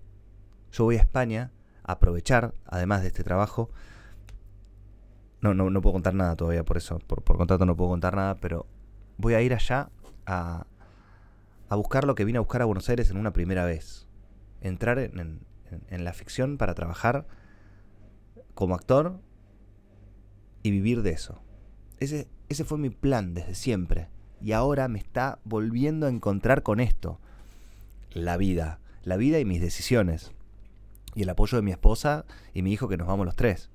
Yo 0.73 0.85
voy 0.85 0.97
a 0.97 1.01
España 1.01 1.51
a 1.83 1.93
aprovechar, 1.93 2.55
además 2.67 3.03
de 3.03 3.09
este 3.09 3.25
trabajo. 3.25 3.71
No, 5.41 5.55
no, 5.55 5.71
no 5.71 5.81
puedo 5.81 5.95
contar 5.95 6.15
nada 6.15 6.37
todavía, 6.37 6.65
por 6.65 6.77
eso, 6.77 6.99
por, 6.99 7.25
contrato 7.25 7.65
no 7.65 7.77
puedo 7.77 7.91
contar 7.91 8.15
nada, 8.15 8.37
pero 8.37 8.67
voy 9.17 9.35
a 9.35 9.41
ir 9.41 9.55
allá 9.55 9.89
a, 10.27 10.67
a 11.69 11.77
buscar 11.77 12.05
lo 12.05 12.15
que 12.15 12.25
vine 12.25 12.39
a 12.39 12.43
buscar 12.43 12.61
a 12.63 12.67
Buenos 12.67 12.89
Aires 12.91 13.11
en 13.11 13.17
una 13.17 13.33
primera 13.33 13.65
vez. 13.65 14.07
Entrar 14.61 14.99
en, 14.99 15.41
en 15.89 16.05
la 16.05 16.13
ficción 16.13 16.59
para 16.59 16.75
trabajar 16.75 17.27
como 18.55 18.75
actor 18.75 19.19
y 20.63 20.71
vivir 20.71 21.03
de 21.03 21.11
eso. 21.11 21.41
Ese, 21.99 22.29
ese 22.49 22.65
fue 22.65 22.79
mi 22.79 22.91
plan 22.91 23.35
desde 23.35 23.55
siempre. 23.55 24.09
Y 24.41 24.53
ahora 24.53 24.89
me 24.89 24.99
está 24.99 25.39
volviendo 25.45 26.07
a 26.07 26.11
encontrar 26.11 26.63
con 26.63 26.81
esto. 26.81 27.21
La 28.13 28.37
vida 28.37 28.81
la 29.03 29.17
vida 29.17 29.39
y 29.39 29.45
mis 29.45 29.61
decisiones. 29.61 30.33
y 31.17 31.23
el 31.23 31.29
apoyo 31.29 31.57
de 31.57 31.63
mi 31.63 31.73
esposa 31.73 32.25
y 32.55 32.63
mi 32.63 32.73
hijo 32.73 32.89
que 32.89 32.97
nos 32.97 33.09
vamos 33.09 33.27
los 33.27 33.35
tres. 33.35 33.69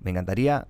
Me 0.00 0.10
encantaría, 0.10 0.66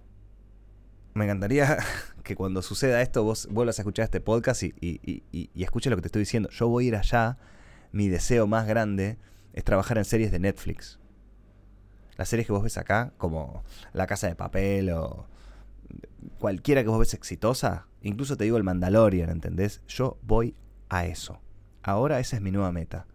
me 1.14 1.25
encantaría 1.25 1.78
que 2.23 2.37
cuando 2.37 2.61
suceda 2.61 3.00
esto 3.00 3.25
vos 3.25 3.49
vuelvas 3.50 3.78
a 3.78 3.83
escuchar 3.83 4.04
este 4.04 4.21
podcast 4.21 4.62
y, 4.62 4.75
y, 4.78 5.23
y 5.33 5.62
escuches 5.62 5.88
lo 5.88 5.97
que 5.97 6.02
te 6.02 6.09
estoy 6.09 6.21
diciendo. 6.21 6.50
Yo 6.50 6.69
voy 6.69 6.85
a 6.85 6.88
ir 6.88 6.97
allá, 6.97 7.38
mi 7.92 8.09
deseo 8.09 8.47
más 8.47 8.66
grande 8.66 9.16
es 9.54 9.64
trabajar 9.64 9.97
en 9.97 10.04
series 10.04 10.30
de 10.33 10.38
Netflix. 10.38 11.00
Las 12.16 12.28
series 12.28 12.46
que 12.46 12.52
vos 12.52 12.62
ves 12.62 12.78
acá, 12.78 13.12
como 13.16 13.62
La 13.92 14.06
Casa 14.06 14.26
de 14.26 14.34
Papel 14.34 14.90
o 14.90 15.26
cualquiera 16.38 16.82
que 16.82 16.88
vos 16.88 16.98
ves 16.98 17.14
exitosa, 17.14 17.86
incluso 18.02 18.36
te 18.36 18.44
digo 18.44 18.56
el 18.56 18.64
Mandalorian, 18.64 19.30
¿entendés? 19.30 19.82
Yo 19.88 20.18
voy 20.22 20.54
a 20.88 21.06
eso. 21.06 21.40
Ahora 21.82 22.20
esa 22.20 22.36
es 22.36 22.42
mi 22.42 22.50
nueva 22.50 22.72
meta. 22.72 23.06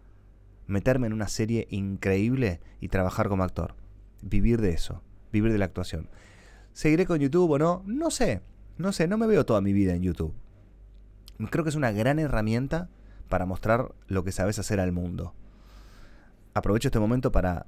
Meterme 0.66 1.06
en 1.06 1.12
una 1.12 1.28
serie 1.28 1.68
increíble 1.70 2.60
y 2.80 2.88
trabajar 2.88 3.28
como 3.28 3.44
actor. 3.44 3.74
Vivir 4.22 4.60
de 4.60 4.70
eso. 4.70 5.02
Vivir 5.32 5.52
de 5.52 5.58
la 5.58 5.66
actuación. 5.66 6.08
¿Seguiré 6.72 7.06
con 7.06 7.20
YouTube 7.20 7.52
o 7.52 7.58
no? 7.58 7.82
No 7.86 8.10
sé. 8.10 8.42
No 8.76 8.92
sé, 8.92 9.06
no 9.06 9.16
me 9.16 9.26
veo 9.26 9.46
toda 9.46 9.60
mi 9.60 9.72
vida 9.72 9.94
en 9.94 10.02
YouTube. 10.02 10.34
Creo 11.50 11.64
que 11.64 11.70
es 11.70 11.76
una 11.76 11.92
gran 11.92 12.18
herramienta 12.18 12.88
para 13.28 13.46
mostrar 13.46 13.94
lo 14.08 14.24
que 14.24 14.32
sabes 14.32 14.58
hacer 14.58 14.80
al 14.80 14.92
mundo. 14.92 15.34
Aprovecho 16.54 16.88
este 16.88 16.98
momento 16.98 17.32
para 17.32 17.66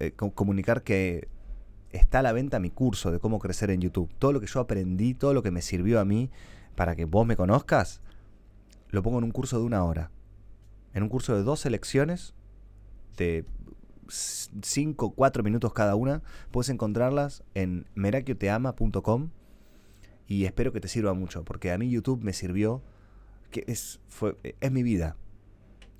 eh, 0.00 0.12
comunicar 0.12 0.82
que 0.82 1.28
está 1.92 2.20
a 2.20 2.22
la 2.22 2.32
venta 2.32 2.58
mi 2.58 2.70
curso 2.70 3.10
de 3.10 3.20
cómo 3.20 3.38
crecer 3.38 3.70
en 3.70 3.80
YouTube. 3.80 4.12
Todo 4.18 4.32
lo 4.32 4.40
que 4.40 4.46
yo 4.46 4.60
aprendí, 4.60 5.14
todo 5.14 5.34
lo 5.34 5.42
que 5.42 5.50
me 5.50 5.62
sirvió 5.62 6.00
a 6.00 6.04
mí 6.04 6.30
para 6.74 6.96
que 6.96 7.04
vos 7.04 7.26
me 7.26 7.36
conozcas, 7.36 8.00
lo 8.90 9.02
pongo 9.02 9.18
en 9.18 9.24
un 9.24 9.30
curso 9.30 9.58
de 9.58 9.64
una 9.64 9.84
hora. 9.84 10.10
En 10.92 11.02
un 11.02 11.08
curso 11.08 11.34
de 11.34 11.42
dos 11.42 11.64
lecciones 11.66 12.34
de 13.16 13.44
5, 14.08 15.10
4 15.14 15.42
minutos 15.42 15.72
cada 15.72 15.94
una. 15.94 16.22
Puedes 16.50 16.68
encontrarlas 16.68 17.42
en 17.54 17.86
merakioteama.com 17.94 19.30
y 20.26 20.44
espero 20.44 20.72
que 20.72 20.80
te 20.80 20.88
sirva 20.88 21.14
mucho, 21.14 21.44
porque 21.44 21.72
a 21.72 21.78
mí 21.78 21.90
YouTube 21.90 22.22
me 22.22 22.32
sirvió, 22.32 22.82
que 23.50 23.64
es, 23.66 24.00
fue, 24.08 24.36
es 24.60 24.72
mi 24.72 24.82
vida. 24.82 25.16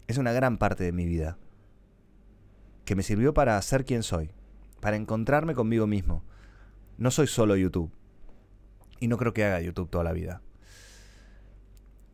Es 0.06 0.18
una 0.18 0.32
gran 0.32 0.58
parte 0.58 0.84
de 0.84 0.92
mi 0.92 1.06
vida. 1.06 1.38
Que 2.84 2.94
me 2.94 3.02
sirvió 3.02 3.34
para 3.34 3.60
ser 3.62 3.84
quien 3.84 4.02
soy 4.02 4.30
para 4.84 4.98
encontrarme 4.98 5.54
conmigo 5.54 5.86
mismo. 5.86 6.22
No 6.98 7.10
soy 7.10 7.26
solo 7.26 7.56
YouTube. 7.56 7.90
Y 9.00 9.08
no 9.08 9.16
creo 9.16 9.32
que 9.32 9.42
haga 9.42 9.62
YouTube 9.62 9.88
toda 9.88 10.04
la 10.04 10.12
vida. 10.12 10.42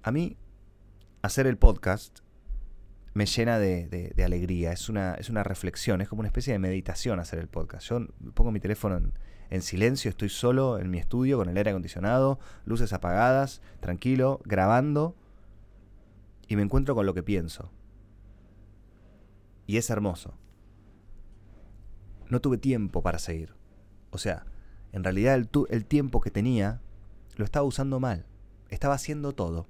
A 0.04 0.12
mí, 0.12 0.36
hacer 1.20 1.48
el 1.48 1.58
podcast 1.58 2.20
me 3.12 3.26
llena 3.26 3.58
de, 3.58 4.14
alegría. 4.24 4.70
Es 4.70 4.88
una, 4.88 5.14
es 5.14 5.30
una 5.30 5.42
reflexión, 5.42 6.00
es 6.00 6.08
como 6.08 6.20
una 6.20 6.28
especie 6.28 6.52
de 6.52 6.60
meditación 6.60 7.18
hacer 7.18 7.40
el 7.40 7.48
podcast. 7.48 7.88
Yo 7.88 8.06
pongo 8.34 8.52
mi 8.52 8.60
teléfono 8.60 8.98
en, 8.98 9.14
en 9.50 9.62
silencio, 9.62 10.08
estoy 10.08 10.28
solo 10.28 10.78
en 10.78 10.92
mi 10.92 10.98
estudio 10.98 11.38
con 11.38 11.48
el 11.48 11.56
aire 11.56 11.70
acondicionado, 11.70 12.38
luces 12.66 12.92
apagadas, 12.92 13.62
tranquilo, 13.80 14.40
grabando. 14.44 15.16
Y 16.46 16.54
me 16.54 16.62
encuentro 16.62 16.94
con 16.94 17.04
lo 17.04 17.14
que 17.14 17.24
pienso. 17.24 17.72
Y 19.66 19.76
es 19.76 19.90
hermoso 19.90 20.39
no 22.30 22.40
tuve 22.40 22.58
tiempo 22.58 23.02
para 23.02 23.18
seguir. 23.18 23.54
O 24.10 24.18
sea, 24.18 24.46
en 24.92 25.04
realidad 25.04 25.34
el, 25.34 25.48
el 25.68 25.84
tiempo 25.84 26.20
que 26.20 26.30
tenía 26.30 26.80
lo 27.36 27.44
estaba 27.44 27.66
usando 27.66 28.00
mal. 28.00 28.26
Estaba 28.68 28.94
haciendo 28.94 29.32
todo. 29.32 29.66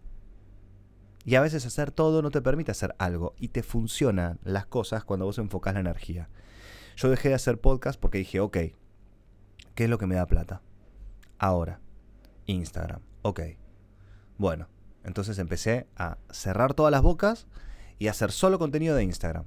Y 1.24 1.34
a 1.34 1.40
veces 1.40 1.66
hacer 1.66 1.90
todo 1.90 2.22
no 2.22 2.30
te 2.30 2.40
permite 2.40 2.70
hacer 2.70 2.94
algo 2.98 3.34
y 3.38 3.48
te 3.48 3.62
funcionan 3.62 4.38
las 4.42 4.66
cosas 4.66 5.04
cuando 5.04 5.26
vos 5.26 5.38
enfocás 5.38 5.74
la 5.74 5.80
energía. 5.80 6.28
Yo 6.96 7.10
dejé 7.10 7.28
de 7.28 7.34
hacer 7.34 7.60
podcast 7.60 8.00
porque 8.00 8.18
dije, 8.18 8.40
ok, 8.40 8.56
¿qué 9.74 9.84
es 9.84 9.90
lo 9.90 9.98
que 9.98 10.06
me 10.06 10.14
da 10.14 10.26
plata? 10.26 10.62
Ahora, 11.38 11.80
Instagram, 12.46 13.00
ok. 13.22 13.40
Bueno, 14.38 14.68
entonces 15.04 15.38
empecé 15.38 15.86
a 15.96 16.18
cerrar 16.30 16.74
todas 16.74 16.90
las 16.90 17.02
bocas 17.02 17.46
y 17.98 18.08
hacer 18.08 18.32
solo 18.32 18.58
contenido 18.58 18.96
de 18.96 19.04
Instagram. 19.04 19.44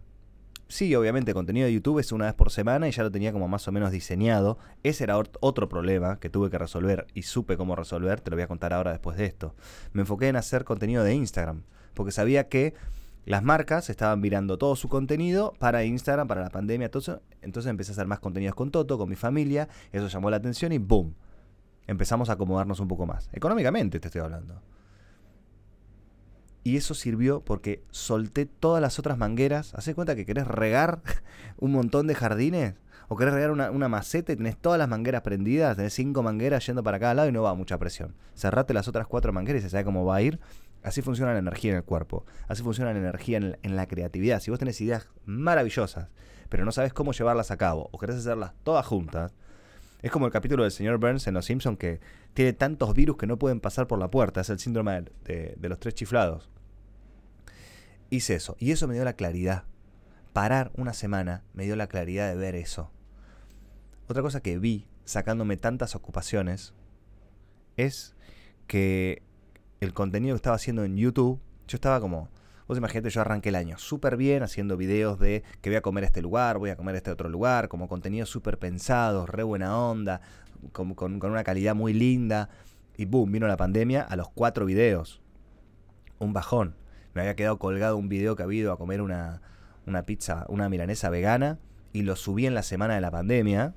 Sí, 0.73 0.95
obviamente, 0.95 1.35
contenido 1.35 1.67
de 1.67 1.73
YouTube 1.73 1.99
es 1.99 2.11
una 2.11 2.25
vez 2.25 2.33
por 2.33 2.49
semana 2.49 2.87
y 2.87 2.91
ya 2.91 3.03
lo 3.03 3.11
tenía 3.11 3.31
como 3.31 3.47
más 3.47 3.67
o 3.67 3.71
menos 3.71 3.91
diseñado. 3.91 4.57
Ese 4.81 5.03
era 5.03 5.19
otro 5.19 5.69
problema 5.69 6.19
que 6.19 6.31
tuve 6.31 6.49
que 6.49 6.57
resolver 6.57 7.05
y 7.13 7.21
supe 7.21 7.57
cómo 7.57 7.75
resolver, 7.75 8.21
te 8.21 8.31
lo 8.31 8.37
voy 8.37 8.43
a 8.43 8.47
contar 8.47 8.73
ahora 8.73 8.89
después 8.89 9.15
de 9.15 9.25
esto. 9.25 9.53
Me 9.91 10.01
enfoqué 10.01 10.29
en 10.29 10.35
hacer 10.35 10.63
contenido 10.63 11.03
de 11.03 11.13
Instagram, 11.13 11.61
porque 11.93 12.11
sabía 12.11 12.49
que 12.49 12.73
las 13.25 13.43
marcas 13.43 13.91
estaban 13.91 14.19
mirando 14.19 14.57
todo 14.57 14.75
su 14.75 14.89
contenido 14.89 15.53
para 15.59 15.83
Instagram, 15.83 16.27
para 16.27 16.41
la 16.41 16.49
pandemia, 16.49 16.89
todo 16.89 17.01
eso. 17.01 17.21
Entonces 17.43 17.69
empecé 17.69 17.91
a 17.91 17.93
hacer 17.93 18.07
más 18.07 18.19
contenidos 18.19 18.55
con 18.55 18.71
Toto, 18.71 18.97
con 18.97 19.07
mi 19.07 19.15
familia, 19.15 19.69
eso 19.91 20.07
llamó 20.07 20.31
la 20.31 20.37
atención 20.37 20.71
y 20.71 20.79
¡boom! 20.79 21.13
Empezamos 21.85 22.31
a 22.31 22.33
acomodarnos 22.33 22.79
un 22.79 22.87
poco 22.87 23.05
más. 23.05 23.29
Económicamente 23.31 23.99
te 23.99 24.07
estoy 24.07 24.21
hablando. 24.21 24.59
Y 26.63 26.77
eso 26.77 26.93
sirvió 26.93 27.41
porque 27.41 27.83
solté 27.91 28.45
todas 28.45 28.81
las 28.81 28.99
otras 28.99 29.17
mangueras. 29.17 29.73
Haces 29.75 29.95
cuenta 29.95 30.15
que 30.15 30.25
querés 30.25 30.47
regar 30.47 31.01
un 31.57 31.71
montón 31.71 32.07
de 32.07 32.15
jardines? 32.15 32.75
¿O 33.09 33.17
querés 33.17 33.33
regar 33.33 33.51
una, 33.51 33.87
maceta 33.89 34.31
y 34.31 34.37
tenés 34.37 34.57
todas 34.57 34.79
las 34.79 34.87
mangueras 34.87 35.21
prendidas? 35.21 35.75
Tenés 35.75 35.93
cinco 35.93 36.23
mangueras 36.23 36.65
yendo 36.65 36.83
para 36.83 36.99
cada 36.99 37.13
lado 37.13 37.29
y 37.29 37.31
no 37.31 37.43
va 37.43 37.53
mucha 37.53 37.77
presión. 37.77 38.15
Cerrate 38.33 38.73
las 38.73 38.87
otras 38.87 39.07
cuatro 39.07 39.33
mangueras 39.33 39.61
y 39.61 39.63
se 39.65 39.69
sabe 39.69 39.83
cómo 39.83 40.05
va 40.05 40.15
a 40.15 40.21
ir. 40.21 40.39
Así 40.83 41.01
funciona 41.01 41.33
la 41.33 41.39
energía 41.39 41.71
en 41.71 41.77
el 41.77 41.83
cuerpo. 41.83 42.25
Así 42.47 42.63
funciona 42.63 42.93
la 42.93 42.99
energía 42.99 43.37
en, 43.37 43.57
en 43.61 43.75
la 43.75 43.87
creatividad. 43.87 44.39
Si 44.39 44.51
vos 44.51 44.59
tenés 44.59 44.79
ideas 44.81 45.09
maravillosas, 45.25 46.07
pero 46.49 46.65
no 46.65 46.71
sabes 46.71 46.93
cómo 46.93 47.11
llevarlas 47.11 47.51
a 47.51 47.57
cabo, 47.57 47.89
o 47.91 47.97
querés 47.97 48.17
hacerlas 48.17 48.53
todas 48.63 48.85
juntas, 48.85 49.33
es 50.03 50.11
como 50.11 50.25
el 50.25 50.33
capítulo 50.33 50.63
del 50.63 50.71
señor 50.71 50.97
Burns 50.97 51.27
en 51.27 51.33
Los 51.33 51.45
Simpsons 51.45 51.77
que 51.77 52.01
tiene 52.33 52.53
tantos 52.53 52.93
virus 52.93 53.17
que 53.17 53.27
no 53.27 53.37
pueden 53.37 53.59
pasar 53.59 53.87
por 53.87 53.99
la 53.99 54.09
puerta. 54.09 54.41
Es 54.41 54.49
el 54.49 54.59
síndrome 54.59 55.05
de, 55.23 55.55
los 55.61 55.79
tres 55.79 55.93
chiflados. 55.93 56.49
Hice 58.09 58.35
eso. 58.35 58.55
Y 58.59 58.71
eso 58.71 58.87
me 58.87 58.95
dio 58.95 59.03
la 59.03 59.13
claridad. 59.13 59.65
Parar 60.33 60.71
una 60.75 60.93
semana 60.93 61.43
me 61.53 61.65
dio 61.65 61.75
la 61.75 61.87
claridad 61.87 62.29
de 62.29 62.35
ver 62.35 62.55
eso. 62.55 62.91
Otra 64.07 64.21
cosa 64.21 64.41
que 64.41 64.57
vi 64.57 64.87
sacándome 65.05 65.57
tantas 65.57 65.95
ocupaciones 65.95 66.73
es 67.77 68.15
que 68.67 69.21
el 69.79 69.93
contenido 69.93 70.35
que 70.35 70.37
estaba 70.37 70.55
haciendo 70.55 70.83
en 70.83 70.97
YouTube, 70.97 71.39
yo 71.67 71.75
estaba 71.75 71.99
como, 71.99 72.29
Vos 72.67 72.77
imagínate, 72.77 73.09
yo 73.09 73.21
arranqué 73.21 73.49
el 73.49 73.55
año 73.55 73.77
súper 73.77 74.15
bien 74.15 74.41
haciendo 74.41 74.77
videos 74.77 75.19
de 75.19 75.43
que 75.61 75.69
voy 75.69 75.77
a 75.77 75.81
comer 75.81 76.05
este 76.05 76.21
lugar, 76.21 76.57
voy 76.59 76.69
a 76.69 76.77
comer 76.77 76.95
este 76.95 77.11
otro 77.11 77.27
lugar, 77.27 77.67
como 77.67 77.89
contenido 77.89 78.25
súper 78.25 78.57
pensado, 78.57 79.25
re 79.25 79.43
buena 79.43 79.77
onda, 79.77 80.21
con, 80.71 80.93
con, 80.95 81.23
una 81.23 81.43
calidad 81.43 81.75
muy 81.75 81.93
linda. 81.93 82.49
Y 82.97 83.05
boom, 83.05 83.31
vino 83.31 83.47
la 83.47 83.57
pandemia 83.57 84.01
a 84.01 84.15
los 84.15 84.29
cuatro 84.29 84.65
videos. 84.65 85.21
Un 86.19 86.33
bajón. 86.33 86.75
Me 87.13 87.21
había 87.21 87.35
quedado 87.35 87.59
colgado 87.59 87.97
un 87.97 88.09
video 88.09 88.35
que 88.35 88.43
había 88.43 88.61
ido 88.61 88.71
a 88.71 88.77
comer 88.77 89.01
una, 89.01 89.41
una 89.85 90.03
pizza, 90.03 90.45
una 90.49 90.69
milanesa 90.69 91.09
vegana, 91.09 91.59
y 91.91 92.03
lo 92.03 92.15
subí 92.15 92.45
en 92.45 92.55
la 92.55 92.63
semana 92.63 92.95
de 92.95 93.01
la 93.01 93.11
pandemia 93.11 93.75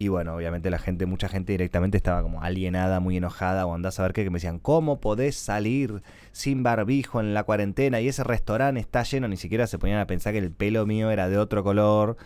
y 0.00 0.08
bueno, 0.08 0.36
obviamente 0.36 0.70
la 0.70 0.78
gente, 0.78 1.06
mucha 1.06 1.28
gente 1.28 1.52
directamente 1.52 1.96
estaba 1.96 2.22
como 2.22 2.42
alienada, 2.42 3.00
muy 3.00 3.16
enojada, 3.16 3.66
o 3.66 3.74
andás 3.74 3.98
a 3.98 4.04
ver 4.04 4.12
qué, 4.12 4.22
que 4.22 4.30
me 4.30 4.36
decían, 4.36 4.60
¿cómo 4.60 5.00
podés 5.00 5.34
salir 5.34 6.02
sin 6.30 6.62
barbijo 6.62 7.18
en 7.18 7.34
la 7.34 7.42
cuarentena? 7.42 8.00
Y 8.00 8.06
ese 8.06 8.22
restaurante 8.22 8.80
está 8.80 9.02
lleno, 9.02 9.26
ni 9.26 9.36
siquiera 9.36 9.66
se 9.66 9.78
ponían 9.78 9.98
a 9.98 10.06
pensar 10.06 10.32
que 10.32 10.38
el 10.38 10.52
pelo 10.52 10.86
mío 10.86 11.10
era 11.10 11.28
de 11.28 11.36
otro 11.36 11.64
color, 11.64 12.16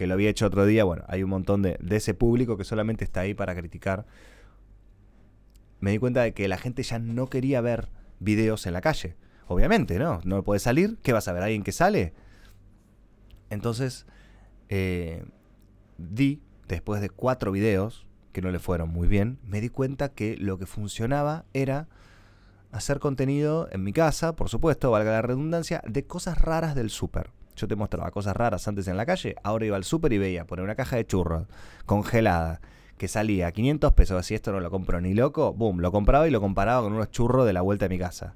que 0.00 0.06
lo 0.06 0.14
había 0.14 0.30
hecho 0.30 0.46
otro 0.46 0.64
día. 0.64 0.82
Bueno, 0.84 1.04
hay 1.08 1.22
un 1.22 1.28
montón 1.28 1.60
de, 1.60 1.76
de 1.78 1.96
ese 1.96 2.14
público 2.14 2.56
que 2.56 2.64
solamente 2.64 3.04
está 3.04 3.20
ahí 3.20 3.34
para 3.34 3.54
criticar. 3.54 4.06
Me 5.78 5.90
di 5.90 5.98
cuenta 5.98 6.22
de 6.22 6.32
que 6.32 6.48
la 6.48 6.56
gente 6.56 6.82
ya 6.82 6.98
no 6.98 7.26
quería 7.26 7.60
ver 7.60 7.90
videos 8.18 8.64
en 8.64 8.72
la 8.72 8.80
calle. 8.80 9.14
Obviamente, 9.46 9.98
¿no? 9.98 10.22
No 10.24 10.42
puede 10.42 10.58
salir. 10.58 10.96
¿Qué 11.02 11.12
vas 11.12 11.28
a 11.28 11.34
ver? 11.34 11.42
¿Alguien 11.42 11.62
que 11.62 11.72
sale? 11.72 12.14
Entonces, 13.50 14.06
eh, 14.70 15.22
di 15.98 16.40
después 16.66 17.02
de 17.02 17.10
cuatro 17.10 17.52
videos, 17.52 18.06
que 18.32 18.40
no 18.40 18.50
le 18.50 18.58
fueron 18.58 18.88
muy 18.88 19.06
bien, 19.06 19.38
me 19.44 19.60
di 19.60 19.68
cuenta 19.68 20.08
que 20.08 20.34
lo 20.38 20.56
que 20.56 20.64
funcionaba 20.64 21.44
era 21.52 21.88
hacer 22.72 23.00
contenido 23.00 23.68
en 23.70 23.84
mi 23.84 23.92
casa, 23.92 24.34
por 24.34 24.48
supuesto, 24.48 24.90
valga 24.90 25.10
la 25.10 25.20
redundancia, 25.20 25.82
de 25.86 26.06
cosas 26.06 26.38
raras 26.38 26.74
del 26.74 26.88
súper. 26.88 27.32
Yo 27.56 27.68
te 27.68 27.76
mostraba 27.76 28.10
cosas 28.10 28.36
raras 28.36 28.66
antes 28.68 28.88
en 28.88 28.96
la 28.96 29.06
calle, 29.06 29.36
ahora 29.42 29.66
iba 29.66 29.76
al 29.76 29.84
súper 29.84 30.12
y 30.12 30.18
veía 30.18 30.46
poner 30.46 30.64
una 30.64 30.74
caja 30.74 30.96
de 30.96 31.06
churros 31.06 31.46
congelada 31.86 32.60
que 32.96 33.08
salía 33.08 33.48
a 33.48 33.52
500 33.52 33.92
pesos, 33.92 34.18
así 34.18 34.34
esto 34.34 34.52
no 34.52 34.60
lo 34.60 34.70
compro 34.70 35.00
ni 35.00 35.14
loco, 35.14 35.52
boom, 35.52 35.80
lo 35.80 35.90
compraba 35.90 36.28
y 36.28 36.30
lo 36.30 36.40
comparaba 36.40 36.82
con 36.82 36.92
unos 36.92 37.10
churros 37.10 37.46
de 37.46 37.52
la 37.52 37.62
vuelta 37.62 37.86
de 37.86 37.88
mi 37.88 37.98
casa. 37.98 38.34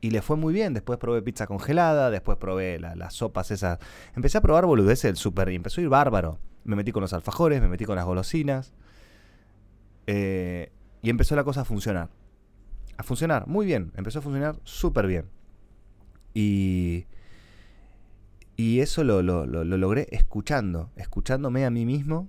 Y 0.00 0.10
le 0.10 0.22
fue 0.22 0.36
muy 0.36 0.52
bien, 0.52 0.74
después 0.74 0.98
probé 0.98 1.22
pizza 1.22 1.46
congelada, 1.46 2.10
después 2.10 2.36
probé 2.38 2.78
las 2.78 3.14
sopas 3.14 3.50
esas. 3.50 3.78
Empecé 4.14 4.38
a 4.38 4.42
probar 4.42 4.66
boludeces 4.66 5.04
del 5.04 5.16
súper 5.16 5.50
y 5.50 5.54
empezó 5.54 5.80
a 5.80 5.84
ir 5.84 5.88
bárbaro 5.88 6.38
me 6.64 6.76
metí 6.76 6.92
con 6.92 7.02
los 7.02 7.12
alfajores, 7.12 7.60
me 7.60 7.68
metí 7.68 7.84
con 7.84 7.96
las 7.96 8.04
golosinas. 8.04 8.72
Eh, 10.06 10.72
y 11.02 11.10
empezó 11.10 11.36
la 11.36 11.44
cosa 11.44 11.60
a 11.62 11.64
funcionar. 11.64 12.08
A 12.96 13.02
funcionar 13.02 13.46
muy 13.46 13.66
bien, 13.66 13.92
empezó 13.96 14.18
a 14.18 14.22
funcionar 14.22 14.56
súper 14.64 15.06
bien. 15.06 15.26
Y, 16.32 17.06
Y 18.56 18.80
eso 18.80 19.02
lo, 19.02 19.22
lo, 19.22 19.46
lo, 19.46 19.64
logré 19.64 20.06
escuchando, 20.10 20.90
escuchándome 20.96 21.64
a 21.64 21.70
mí 21.70 21.84
mismo, 21.84 22.28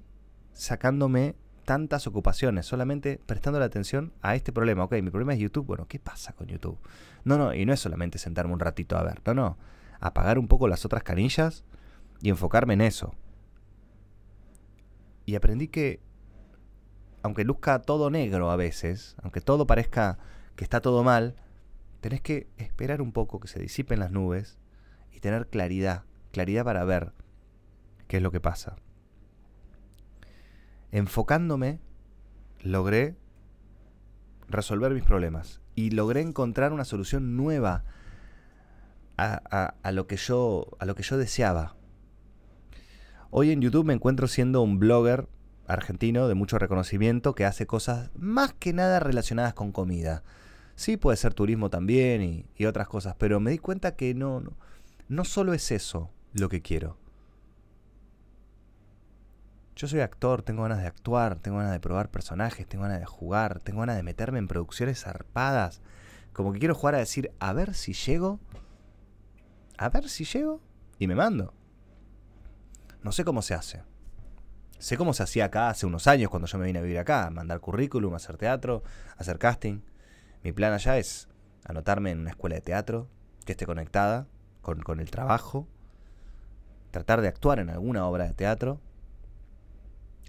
sacándome 0.53 1.35
tantas 1.65 2.07
ocupaciones, 2.07 2.65
solamente 2.65 3.19
prestando 3.25 3.59
la 3.59 3.65
atención 3.65 4.11
a 4.21 4.35
este 4.35 4.51
problema. 4.51 4.83
Ok, 4.85 4.93
mi 5.03 5.11
problema 5.11 5.33
es 5.33 5.39
YouTube. 5.39 5.65
Bueno, 5.65 5.87
¿qué 5.87 5.99
pasa 5.99 6.33
con 6.33 6.47
YouTube? 6.47 6.79
No, 7.23 7.37
no, 7.37 7.53
y 7.53 7.65
no 7.65 7.73
es 7.73 7.79
solamente 7.79 8.17
sentarme 8.17 8.53
un 8.53 8.59
ratito 8.59 8.97
a 8.97 9.03
ver, 9.03 9.21
no, 9.25 9.33
no. 9.33 9.57
Apagar 9.99 10.39
un 10.39 10.47
poco 10.47 10.67
las 10.67 10.85
otras 10.85 11.03
canillas 11.03 11.63
y 12.21 12.29
enfocarme 12.29 12.73
en 12.73 12.81
eso. 12.81 13.13
Y 15.25 15.35
aprendí 15.35 15.67
que, 15.67 16.01
aunque 17.23 17.43
luzca 17.43 17.81
todo 17.81 18.09
negro 18.09 18.51
a 18.51 18.55
veces, 18.55 19.15
aunque 19.21 19.41
todo 19.41 19.65
parezca 19.67 20.19
que 20.55 20.63
está 20.63 20.81
todo 20.81 21.03
mal, 21.03 21.35
tenés 22.01 22.21
que 22.21 22.47
esperar 22.57 23.01
un 23.01 23.11
poco 23.11 23.39
que 23.39 23.47
se 23.47 23.59
disipen 23.59 23.99
las 23.99 24.11
nubes 24.11 24.59
y 25.11 25.19
tener 25.19 25.47
claridad, 25.47 26.03
claridad 26.35 26.65
para 26.65 26.83
ver 26.83 27.13
qué 28.09 28.17
es 28.17 28.23
lo 28.23 28.29
que 28.29 28.41
pasa. 28.41 28.75
Enfocándome, 30.91 31.79
logré 32.59 33.15
resolver 34.49 34.93
mis 34.93 35.03
problemas 35.03 35.61
y 35.75 35.91
logré 35.91 36.19
encontrar 36.19 36.73
una 36.73 36.83
solución 36.83 37.37
nueva 37.37 37.85
a, 39.17 39.91
lo 39.93 40.07
que 40.07 40.17
yo, 40.17 40.67
a 40.77 40.85
lo 40.85 40.93
que 40.95 41.03
yo 41.03 41.17
deseaba. 41.17 41.77
Hoy 43.29 43.51
en 43.51 43.61
YouTube 43.61 43.85
me 43.85 43.93
encuentro 43.93 44.27
siendo 44.27 44.61
un 44.61 44.77
blogger 44.77 45.29
argentino 45.67 46.27
de 46.27 46.35
mucho 46.35 46.59
reconocimiento 46.59 47.33
que 47.33 47.45
hace 47.45 47.65
cosas 47.65 48.11
más 48.13 48.53
que 48.53 48.73
nada 48.73 48.99
relacionadas 48.99 49.53
con 49.53 49.71
comida. 49.71 50.23
Sí, 50.75 50.97
puede 50.97 51.15
ser 51.15 51.33
turismo 51.33 51.69
también 51.69 52.45
y, 52.57 52.65
otras 52.65 52.89
cosas, 52.89 53.15
pero 53.17 53.39
me 53.39 53.51
di 53.51 53.57
cuenta 53.57 53.95
que 53.95 54.13
no, 54.13 54.41
no, 54.41 54.51
no 55.07 55.23
solo 55.23 55.53
es 55.53 55.71
eso 55.71 56.11
lo 56.39 56.49
que 56.49 56.61
quiero. 56.61 56.97
Yo 59.75 59.87
soy 59.87 59.99
actor, 59.99 60.41
tengo 60.41 60.63
ganas 60.63 60.79
de 60.79 60.87
actuar, 60.87 61.37
tengo 61.39 61.57
ganas 61.57 61.73
de 61.73 61.79
probar 61.79 62.09
personajes, 62.09 62.67
tengo 62.67 62.83
ganas 62.83 62.99
de 62.99 63.05
jugar, 63.05 63.59
tengo 63.59 63.81
ganas 63.81 63.97
de 63.97 64.03
meterme 64.03 64.39
en 64.39 64.47
producciones 64.47 65.01
zarpadas. 65.01 65.81
Como 66.33 66.53
que 66.53 66.59
quiero 66.59 66.75
jugar 66.75 66.95
a 66.95 66.99
decir, 66.99 67.31
a 67.39 67.51
ver 67.53 67.73
si 67.73 67.93
llego, 67.93 68.39
a 69.77 69.89
ver 69.89 70.07
si 70.09 70.23
llego 70.23 70.61
y 70.97 71.07
me 71.07 71.15
mando. 71.15 71.53
No 73.03 73.11
sé 73.11 73.25
cómo 73.25 73.41
se 73.41 73.53
hace. 73.53 73.83
Sé 74.77 74.97
cómo 74.97 75.13
se 75.13 75.23
hacía 75.23 75.45
acá 75.45 75.69
hace 75.69 75.85
unos 75.85 76.07
años 76.07 76.29
cuando 76.29 76.47
yo 76.47 76.57
me 76.57 76.65
vine 76.65 76.79
a 76.79 76.81
vivir 76.81 76.99
acá, 76.99 77.29
mandar 77.29 77.59
currículum, 77.59 78.13
hacer 78.13 78.37
teatro, 78.37 78.83
hacer 79.17 79.39
casting. 79.39 79.81
Mi 80.43 80.51
plan 80.51 80.73
allá 80.73 80.97
es 80.97 81.27
anotarme 81.65 82.11
en 82.11 82.19
una 82.19 82.31
escuela 82.31 82.55
de 82.55 82.61
teatro 82.61 83.07
que 83.45 83.53
esté 83.53 83.65
conectada 83.65 84.27
con, 84.61 84.99
el 84.99 85.11
trabajo, 85.11 85.67
tratar 86.95 87.19
de 87.19 87.27
actuar 87.27 87.59
en 87.59 87.69
alguna 87.69 88.07
obra 88.07 88.25
de 88.25 88.33
teatro, 88.33 88.79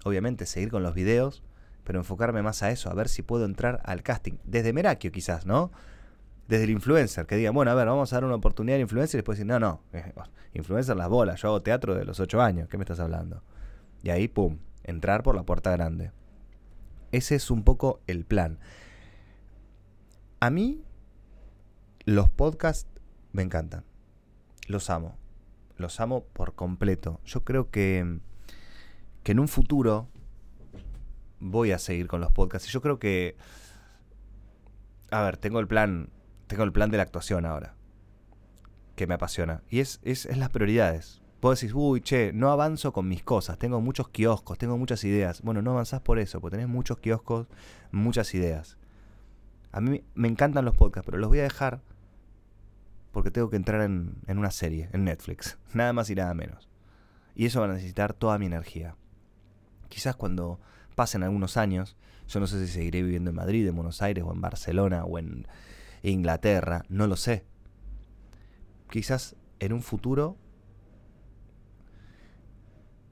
obviamente 0.03 0.45
seguir 0.45 0.69
con 0.69 0.83
los 0.83 0.93
videos, 0.93 1.41
pero 1.85 1.97
enfocarme 1.97 2.41
más 2.41 2.61
a 2.61 2.71
eso, 2.71 2.89
a 2.89 2.93
ver 2.93 3.07
si 3.07 3.21
puedo 3.21 3.45
entrar 3.45 3.79
al 3.85 4.03
casting, 4.03 4.33
desde 4.43 4.73
Merakio 4.73 5.13
quizás, 5.13 5.45
¿no? 5.45 5.71
Desde 6.49 6.65
el 6.65 6.71
influencer, 6.71 7.25
que 7.25 7.37
diga, 7.37 7.51
bueno, 7.51 7.71
a 7.71 7.73
ver, 7.73 7.87
vamos 7.87 8.11
a 8.11 8.17
dar 8.17 8.25
una 8.25 8.35
oportunidad 8.35 8.75
al 8.75 8.81
influencer 8.81 9.17
y 9.17 9.19
después 9.19 9.37
decir, 9.37 9.47
no, 9.47 9.59
no, 9.59 9.81
influencer 10.53 10.97
las 10.97 11.07
bolas, 11.07 11.41
yo 11.41 11.47
hago 11.47 11.61
teatro 11.61 11.95
de 11.95 12.03
los 12.03 12.19
8 12.19 12.41
años, 12.41 12.67
¿qué 12.67 12.77
me 12.77 12.83
estás 12.83 12.99
hablando? 12.99 13.43
Y 14.03 14.09
ahí, 14.09 14.27
pum, 14.27 14.57
entrar 14.83 15.23
por 15.23 15.35
la 15.35 15.43
puerta 15.43 15.71
grande. 15.71 16.11
Ese 17.13 17.35
es 17.35 17.49
un 17.49 17.63
poco 17.63 18.01
el 18.07 18.25
plan. 18.25 18.59
A 20.41 20.49
mí, 20.49 20.83
los 22.03 22.27
podcasts 22.29 22.89
me 23.31 23.41
encantan. 23.41 23.85
Los 24.67 24.89
amo. 24.89 25.17
Los 25.77 25.99
amo 25.99 26.25
por 26.33 26.55
completo. 26.55 27.21
Yo 27.25 27.43
creo 27.43 27.69
que, 27.69 28.19
que 29.23 29.31
en 29.31 29.39
un 29.39 29.47
futuro 29.47 30.07
voy 31.39 31.71
a 31.71 31.79
seguir 31.79 32.07
con 32.07 32.21
los 32.21 32.31
podcasts. 32.31 32.67
Y 32.67 32.71
yo 32.71 32.81
creo 32.81 32.99
que. 32.99 33.35
A 35.11 35.21
ver, 35.21 35.37
tengo 35.37 35.59
el 35.59 35.67
plan. 35.67 36.09
Tengo 36.47 36.63
el 36.63 36.71
plan 36.71 36.89
de 36.91 36.97
la 36.97 37.03
actuación 37.03 37.45
ahora. 37.45 37.75
Que 38.95 39.07
me 39.07 39.13
apasiona. 39.13 39.61
Y 39.69 39.79
es, 39.79 39.99
es, 40.03 40.25
es 40.25 40.37
las 40.37 40.49
prioridades. 40.49 41.21
Puedo 41.39 41.53
decir, 41.53 41.71
uy, 41.75 42.01
che, 42.01 42.33
no 42.33 42.51
avanzo 42.51 42.91
con 42.91 43.07
mis 43.07 43.23
cosas. 43.23 43.59
Tengo 43.59 43.79
muchos 43.79 44.09
kioscos, 44.09 44.57
tengo 44.57 44.77
muchas 44.77 45.03
ideas. 45.03 45.41
Bueno, 45.43 45.61
no 45.61 45.71
avanzás 45.71 46.01
por 46.01 46.17
eso, 46.17 46.41
porque 46.41 46.57
tenés 46.57 46.69
muchos 46.69 46.97
kioscos, 46.97 47.47
muchas 47.91 48.33
ideas. 48.33 48.77
A 49.71 49.81
mí 49.81 50.03
me 50.15 50.27
encantan 50.27 50.65
los 50.65 50.75
podcasts, 50.75 51.05
pero 51.05 51.19
los 51.19 51.29
voy 51.29 51.39
a 51.39 51.43
dejar 51.43 51.81
porque 53.17 53.31
tengo 53.31 53.49
que 53.49 53.55
entrar 53.55 53.81
en, 53.81 54.21
una 54.27 54.51
serie, 54.51 54.91
en 54.93 55.03
Netflix. 55.03 55.57
Nada 55.73 55.91
más 55.91 56.07
y 56.11 56.13
nada 56.13 56.35
menos. 56.35 56.69
Y 57.33 57.47
eso 57.47 57.61
va 57.61 57.65
a 57.65 57.69
necesitar 57.69 58.13
toda 58.13 58.37
mi 58.37 58.45
energía. 58.45 58.95
Quizás 59.89 60.15
cuando 60.15 60.59
pasen 60.93 61.23
algunos 61.23 61.57
años, 61.57 61.97
yo 62.27 62.39
no 62.39 62.45
sé 62.45 62.63
si 62.63 62.71
seguiré 62.71 63.01
viviendo 63.01 63.31
en 63.31 63.35
Madrid, 63.35 63.67
en 63.67 63.75
Buenos 63.75 64.03
Aires, 64.03 64.23
o 64.23 64.31
en 64.31 64.39
Barcelona, 64.39 65.03
o 65.03 65.17
en 65.17 65.47
Inglaterra, 66.03 66.85
no 66.89 67.07
lo 67.07 67.15
sé. 67.15 67.43
Quizás 68.87 69.35
en 69.59 69.73
un 69.73 69.81
futuro 69.81 70.37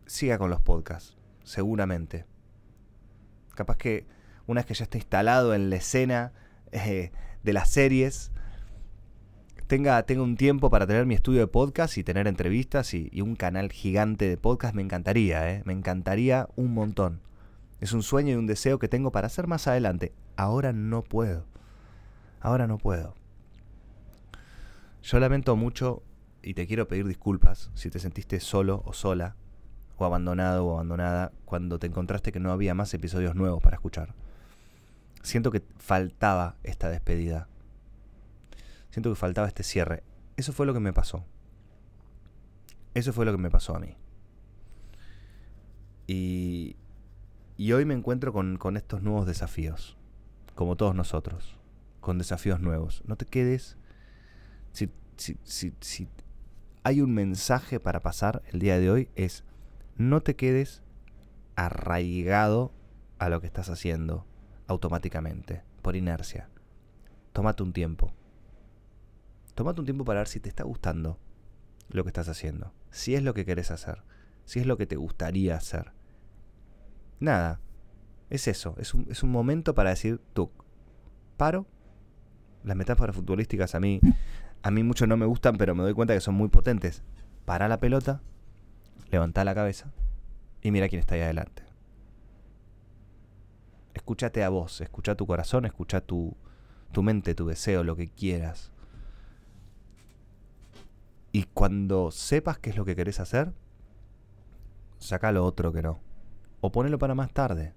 siga 0.05 0.37
con 0.37 0.51
los 0.51 0.61
podcasts, 0.61 1.17
seguramente. 1.43 2.27
Capaz 3.55 3.77
que 3.77 4.05
una 4.45 4.59
vez 4.59 4.67
que 4.67 4.75
ya 4.75 4.83
esté 4.83 4.99
instalado 4.99 5.55
en 5.55 5.71
la 5.71 5.77
escena 5.77 6.31
eh, 6.71 7.11
de 7.41 7.53
las 7.53 7.71
series, 7.71 8.31
tenga, 9.67 10.01
tenga 10.03 10.23
un 10.23 10.37
tiempo 10.37 10.69
para 10.69 10.87
tener 10.87 11.05
mi 11.05 11.15
estudio 11.15 11.41
de 11.41 11.47
podcast 11.47 11.97
y 11.97 12.03
tener 12.03 12.27
entrevistas 12.27 12.93
y, 12.93 13.09
un 13.21 13.35
canal 13.35 13.71
gigante 13.71 14.27
de 14.29 14.37
podcast, 14.37 14.75
me 14.75 14.81
encantaría, 14.81 15.51
¿eh? 15.51 15.61
me 15.65 15.73
encantaría 15.73 16.47
un 16.55 16.73
montón. 16.73 17.21
Es 17.81 17.93
un 17.93 18.03
sueño 18.03 18.33
y 18.33 18.35
un 18.35 18.47
deseo 18.47 18.79
que 18.79 18.87
tengo 18.87 19.11
para 19.11 19.27
hacer 19.27 19.47
más 19.47 19.67
adelante. 19.67 20.13
Ahora 20.37 20.73
no 20.73 21.03
puedo. 21.03 21.45
Ahora 22.39 22.67
no 22.67 22.77
puedo. 22.77 23.15
Yo 25.03 25.19
lamento 25.19 25.55
mucho 25.55 26.03
y 26.41 26.53
te 26.53 26.67
quiero 26.67 26.87
pedir 26.87 27.07
disculpas 27.07 27.69
si 27.73 27.89
te 27.89 27.99
sentiste 27.99 28.39
solo 28.39 28.81
o 28.85 28.93
sola, 28.93 29.35
o 29.97 30.05
abandonado 30.05 30.65
o 30.65 30.73
abandonada, 30.73 31.31
cuando 31.45 31.79
te 31.79 31.87
encontraste 31.87 32.31
que 32.31 32.39
no 32.39 32.51
había 32.51 32.73
más 32.73 32.93
episodios 32.93 33.35
nuevos 33.35 33.61
para 33.61 33.75
escuchar 33.75 34.13
siento 35.25 35.51
que 35.51 35.63
faltaba 35.77 36.55
esta 36.63 36.89
despedida. 36.89 37.47
Siento 38.95 39.09
que 39.09 39.17
faltaba 39.17 39.45
este 39.45 39.63
cierre. 39.63 40.03
Eso 40.37 40.53
fue 40.53 40.65
lo 40.65 40.73
que 40.73 40.79
me 40.79 40.93
pasó. 40.93 41.25
Eso 42.93 43.11
fue 43.11 43.25
lo 43.25 43.33
que 43.33 43.37
me 43.37 43.49
pasó 43.49 43.75
a 43.75 43.79
mí. 43.79 43.97
Y, 46.07 46.77
y 47.57 47.73
hoy 47.73 47.83
me 47.83 47.93
encuentro 47.93 48.31
con, 48.31 48.55
con 48.55 48.77
estos 48.77 49.01
nuevos 49.01 49.27
desafíos, 49.27 49.97
como 50.53 50.77
todos 50.77 50.95
nosotros, 50.95 51.57
con 51.99 52.17
desafíos 52.17 52.61
nuevos. 52.61 53.03
No 53.05 53.17
te 53.17 53.25
quedes, 53.25 53.75
si, 54.71 54.89
si, 55.17 55.37
si, 55.43 55.73
si 55.81 56.07
hay 56.83 57.01
un 57.01 57.13
mensaje 57.13 57.81
para 57.81 58.01
pasar 58.01 58.43
el 58.53 58.59
día 58.59 58.79
de 58.79 58.89
hoy, 58.89 59.09
es 59.17 59.43
no 59.97 60.21
te 60.21 60.37
quedes 60.37 60.83
arraigado 61.57 62.71
a 63.19 63.27
lo 63.27 63.41
que 63.41 63.47
estás 63.47 63.69
haciendo, 63.69 64.25
automáticamente, 64.67 65.63
por 65.81 65.97
inercia. 65.97 66.47
Tómate 67.33 67.61
un 67.61 67.73
tiempo. 67.73 68.13
Tómate 69.55 69.79
un 69.79 69.85
tiempo 69.85 70.05
para 70.05 70.19
ver 70.19 70.27
si 70.27 70.39
te 70.39 70.49
está 70.49 70.63
gustando 70.63 71.17
lo 71.89 72.03
que 72.03 72.09
estás 72.09 72.29
haciendo. 72.29 72.73
Si 72.91 73.15
es 73.15 73.23
lo 73.23 73.33
que 73.33 73.45
querés 73.45 73.71
hacer. 73.71 74.03
Si 74.45 74.59
es 74.59 74.67
lo 74.67 74.77
que 74.77 74.85
te 74.85 74.95
gustaría 74.95 75.55
hacer. 75.55 75.91
Nada. 77.19 77.59
Es 78.29 78.47
eso. 78.47 78.75
Es 78.77 78.93
un, 78.93 79.07
es 79.09 79.23
un 79.23 79.31
momento 79.31 79.73
para 79.73 79.91
decir, 79.91 80.21
tú, 80.33 80.51
paro. 81.37 81.65
Las 82.63 82.75
metáforas 82.75 83.15
futbolísticas 83.15 83.75
a 83.75 83.79
mí, 83.79 83.99
a 84.63 84.71
mí 84.71 84.83
mucho 84.83 85.07
no 85.07 85.17
me 85.17 85.25
gustan, 85.25 85.57
pero 85.57 85.75
me 85.75 85.83
doy 85.83 85.93
cuenta 85.93 86.13
que 86.13 86.21
son 86.21 86.35
muy 86.35 86.49
potentes. 86.49 87.03
Para 87.45 87.67
la 87.67 87.79
pelota, 87.79 88.21
levanta 89.11 89.43
la 89.43 89.55
cabeza 89.55 89.91
y 90.61 90.71
mira 90.71 90.89
quién 90.89 90.99
está 90.99 91.15
ahí 91.15 91.21
adelante 91.21 91.65
escúchate 93.95 94.43
a 94.43 94.49
vos, 94.49 94.81
escucha 94.81 95.15
tu 95.15 95.25
corazón, 95.25 95.65
escucha 95.65 95.99
tu, 95.99 96.37
tu 96.91 97.01
mente, 97.01 97.33
tu 97.33 97.47
deseo, 97.47 97.83
lo 97.83 97.95
que 97.95 98.07
quieras. 98.07 98.71
Y 101.35 101.43
cuando 101.53 102.11
sepas 102.11 102.59
qué 102.59 102.69
es 102.69 102.77
lo 102.77 102.85
que 102.85 102.95
querés 102.95 103.19
hacer, 103.19 103.51
saca 104.99 105.33
lo 105.33 105.43
otro 105.43 105.73
que 105.73 105.81
no. 105.81 105.99
O 106.61 106.71
ponelo 106.71 106.97
para 106.97 107.13
más 107.13 107.29
tarde. 107.33 107.73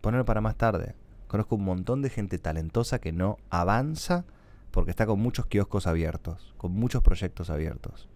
Ponelo 0.00 0.24
para 0.24 0.40
más 0.40 0.54
tarde. 0.54 0.94
Conozco 1.26 1.56
un 1.56 1.64
montón 1.64 2.02
de 2.02 2.10
gente 2.10 2.38
talentosa 2.38 3.00
que 3.00 3.10
no 3.10 3.38
avanza 3.50 4.24
porque 4.70 4.92
está 4.92 5.06
con 5.06 5.18
muchos 5.18 5.46
kioscos 5.46 5.88
abiertos, 5.88 6.54
con 6.56 6.70
muchos 6.70 7.02
proyectos 7.02 7.50
abiertos. 7.50 8.08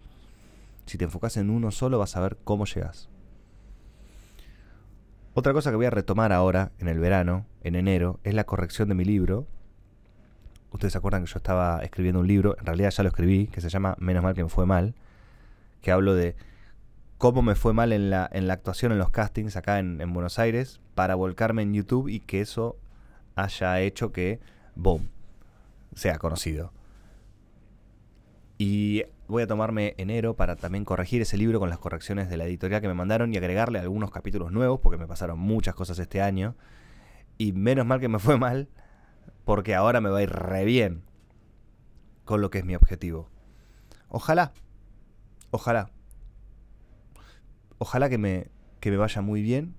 Si 0.85 0.97
te 0.97 1.03
enfocas 1.03 1.35
en 1.35 1.49
uno 1.49 1.71
solo 1.71 1.99
vas 1.99 2.15
a 2.15 2.21
ver 2.21 2.37
cómo 2.45 2.63
llegas. 2.63 3.09
Otra 5.33 5.51
cosa 5.51 5.71
que 5.71 5.75
voy 5.75 5.87
a 5.87 5.91
retomar 5.91 6.31
ahora, 6.31 6.71
en 6.79 6.87
el 6.87 6.99
verano, 6.99 7.45
en 7.65 7.75
enero, 7.75 8.21
es 8.23 8.33
la 8.33 8.45
corrección 8.45 8.87
de 8.87 8.95
mi 8.95 9.03
libro. 9.03 9.45
Ustedes 10.71 10.93
se 10.93 10.97
acuerdan 10.97 11.25
que 11.25 11.31
yo 11.31 11.37
estaba 11.37 11.79
escribiendo 11.79 12.19
un 12.19 12.27
libro, 12.27 12.55
en 12.59 12.65
realidad 12.65 12.91
ya 12.91 13.03
lo 13.03 13.09
escribí, 13.09 13.47
que 13.47 13.61
se 13.61 13.69
llama 13.69 13.95
Menos 13.99 14.23
mal 14.23 14.35
que 14.35 14.43
me 14.43 14.49
fue 14.49 14.65
mal, 14.65 14.93
que 15.81 15.91
hablo 15.91 16.13
de 16.13 16.35
cómo 17.17 17.41
me 17.41 17.55
fue 17.55 17.73
mal 17.73 17.91
en 17.91 18.09
la, 18.09 18.29
en 18.31 18.47
la 18.47 18.53
actuación, 18.53 18.91
en 18.91 18.97
los 18.97 19.09
castings 19.09 19.55
acá 19.55 19.79
en, 19.79 19.99
en 19.99 20.13
Buenos 20.13 20.39
Aires, 20.39 20.79
para 20.95 21.15
volcarme 21.15 21.63
en 21.63 21.73
YouTube 21.73 22.07
y 22.07 22.19
que 22.19 22.41
eso 22.41 22.77
haya 23.35 23.79
hecho 23.79 24.11
que, 24.11 24.39
boom, 24.75 25.09
sea 25.95 26.17
conocido. 26.17 26.71
Y 28.57 29.03
voy 29.29 29.43
a 29.43 29.47
tomarme 29.47 29.95
enero 29.97 30.35
para 30.35 30.55
también 30.55 30.83
corregir 30.83 31.21
ese 31.21 31.37
libro 31.37 31.59
con 31.59 31.69
las 31.69 31.79
correcciones 31.79 32.29
de 32.29 32.37
la 32.37 32.45
editorial 32.45 32.81
que 32.81 32.87
me 32.87 32.93
mandaron 32.93 33.33
y 33.33 33.37
agregarle 33.37 33.79
algunos 33.79 34.11
capítulos 34.11 34.51
nuevos, 34.51 34.79
porque 34.81 34.97
me 34.97 35.07
pasaron 35.07 35.39
muchas 35.39 35.75
cosas 35.75 35.97
este 35.99 36.21
año. 36.21 36.55
Y 37.37 37.53
menos 37.53 37.85
mal 37.85 38.01
que 38.01 38.09
me 38.09 38.19
fue 38.19 38.37
mal, 38.37 38.67
porque 39.45 39.75
ahora 39.75 40.01
me 40.01 40.09
va 40.09 40.19
a 40.19 40.23
ir 40.23 40.29
re 40.29 40.65
bien 40.65 41.03
con 42.25 42.41
lo 42.41 42.49
que 42.49 42.59
es 42.59 42.65
mi 42.65 42.75
objetivo. 42.75 43.29
Ojalá, 44.09 44.53
ojalá 45.51 45.91
ojalá 47.79 48.09
que 48.09 48.19
me, 48.19 48.51
que 48.79 48.91
me 48.91 48.97
vaya 48.97 49.21
muy 49.21 49.41
bien. 49.41 49.75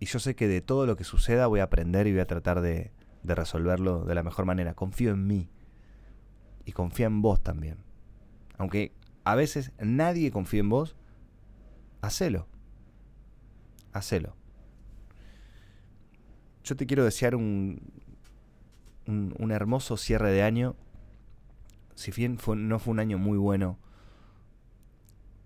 Y 0.00 0.06
yo 0.06 0.18
sé 0.18 0.34
que 0.34 0.48
de 0.48 0.60
todo 0.60 0.86
lo 0.86 0.96
que 0.96 1.04
suceda 1.04 1.46
voy 1.46 1.60
a 1.60 1.64
aprender 1.64 2.06
y 2.06 2.12
voy 2.12 2.20
a 2.20 2.26
tratar 2.26 2.60
de, 2.60 2.92
de 3.22 3.34
resolverlo 3.34 4.04
de 4.04 4.14
la 4.14 4.22
mejor 4.24 4.44
manera. 4.44 4.74
Confío 4.74 5.12
en 5.12 5.26
mí. 5.26 5.48
Y 6.64 6.72
confía 6.72 7.06
en 7.06 7.22
vos 7.22 7.42
también. 7.42 7.78
Aunque 8.58 8.92
a 9.24 9.34
veces 9.34 9.72
nadie 9.78 10.30
confía 10.30 10.60
en 10.60 10.68
vos, 10.68 10.96
hacelo. 12.00 12.48
Hacelo. 13.92 14.36
Yo 16.64 16.76
te 16.76 16.86
quiero 16.86 17.04
desear 17.04 17.34
un, 17.34 17.80
un, 19.08 19.50
hermoso 19.50 19.96
cierre 19.96 20.30
de 20.30 20.42
año. 20.42 20.76
Si 21.94 22.12
bien 22.12 22.38
no 22.56 22.78
fue 22.78 22.92
un 22.92 23.00
año 23.00 23.18
muy 23.18 23.38
bueno 23.38 23.78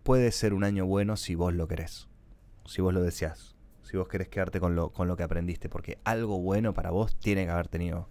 puede 0.03 0.33
ser 0.33 0.53
un 0.53 0.65
año 0.65 0.85
bueno 0.85 1.17
si 1.17 1.35
vos 1.35 1.55
lo 1.55 1.69
querés, 1.69 2.09
si 2.67 2.83
vos 2.83 2.93
lo 2.93 3.03
deseás, 3.03 3.55
si 3.83 3.97
vos 3.97 4.09
querés 4.09 4.29
quedarte 4.29 4.61
con 4.61 4.75
lo, 4.75 4.93
con 4.93 5.09
lo 5.09 5.17
que 5.17 5.23
aprendiste, 5.23 5.69
porque 5.69 5.99
algo 6.05 6.41
bueno 6.41 6.75
para 6.75 6.91
vos 6.91 7.17
tiene 7.17 7.45
que 7.45 7.51
haber 7.51 7.69
tenido 7.69 8.09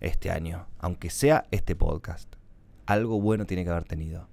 este 0.00 0.30
año, 0.30 0.66
aunque 0.78 1.10
sea 1.10 1.46
este 1.50 1.76
podcast. 1.76 2.34
Algo 2.86 3.20
bueno 3.20 3.46
tiene 3.46 3.64
que 3.64 3.70
haber 3.70 3.84
tenido. 3.84 4.28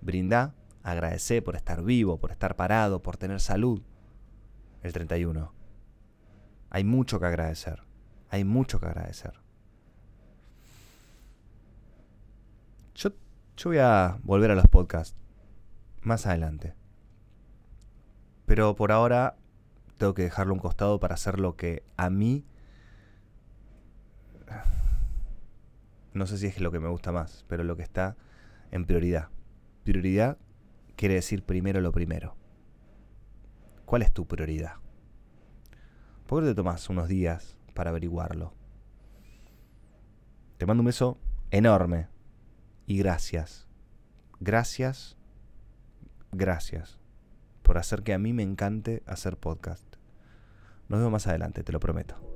Brinda, 0.00 0.54
agradecé 0.82 1.42
por 1.42 1.56
estar 1.56 1.82
vivo, 1.82 2.18
por 2.18 2.32
estar 2.32 2.56
parado, 2.56 3.02
por 3.02 3.16
tener 3.16 3.40
salud. 3.40 3.82
El 4.82 4.92
31. 4.92 5.52
Hay 6.70 6.84
mucho 6.84 7.20
que 7.20 7.26
agradecer. 7.26 7.85
Hay 8.30 8.44
mucho 8.44 8.80
que 8.80 8.86
agradecer. 8.86 9.34
Yo, 12.94 13.10
yo 13.56 13.70
voy 13.70 13.78
a 13.78 14.18
volver 14.22 14.50
a 14.50 14.54
los 14.54 14.66
podcasts 14.68 15.16
más 16.02 16.26
adelante. 16.26 16.74
Pero 18.46 18.76
por 18.76 18.92
ahora 18.92 19.36
tengo 19.98 20.14
que 20.14 20.22
dejarlo 20.22 20.54
un 20.54 20.60
costado 20.60 21.00
para 21.00 21.14
hacer 21.14 21.38
lo 21.38 21.56
que 21.56 21.84
a 21.96 22.10
mí... 22.10 22.44
No 26.14 26.26
sé 26.26 26.38
si 26.38 26.46
es 26.46 26.60
lo 26.60 26.70
que 26.70 26.80
me 26.80 26.88
gusta 26.88 27.12
más, 27.12 27.44
pero 27.48 27.62
lo 27.62 27.76
que 27.76 27.82
está 27.82 28.16
en 28.70 28.86
prioridad. 28.86 29.28
Prioridad 29.84 30.38
quiere 30.96 31.14
decir 31.14 31.42
primero 31.42 31.80
lo 31.80 31.92
primero. 31.92 32.36
¿Cuál 33.84 34.02
es 34.02 34.12
tu 34.12 34.26
prioridad? 34.26 34.76
¿Por 36.26 36.42
qué 36.42 36.50
te 36.50 36.54
tomas 36.54 36.88
unos 36.88 37.08
días 37.08 37.55
para 37.76 37.90
averiguarlo? 37.90 38.52
Te 40.58 40.66
mando 40.66 40.80
un 40.80 40.86
beso 40.86 41.20
enorme 41.52 42.08
y 42.86 42.98
gracias. 42.98 43.68
Gracias 44.40 45.16
gracias 46.36 46.98
por 47.62 47.78
hacer 47.78 48.02
que 48.02 48.14
a 48.14 48.18
mí 48.18 48.32
me 48.32 48.42
encante 48.42 49.02
hacer 49.06 49.36
podcast. 49.36 49.84
Nos 50.88 51.00
vemos 51.00 51.12
más 51.12 51.26
adelante, 51.26 51.64
te 51.64 51.72
lo 51.72 51.80
prometo. 51.80 52.35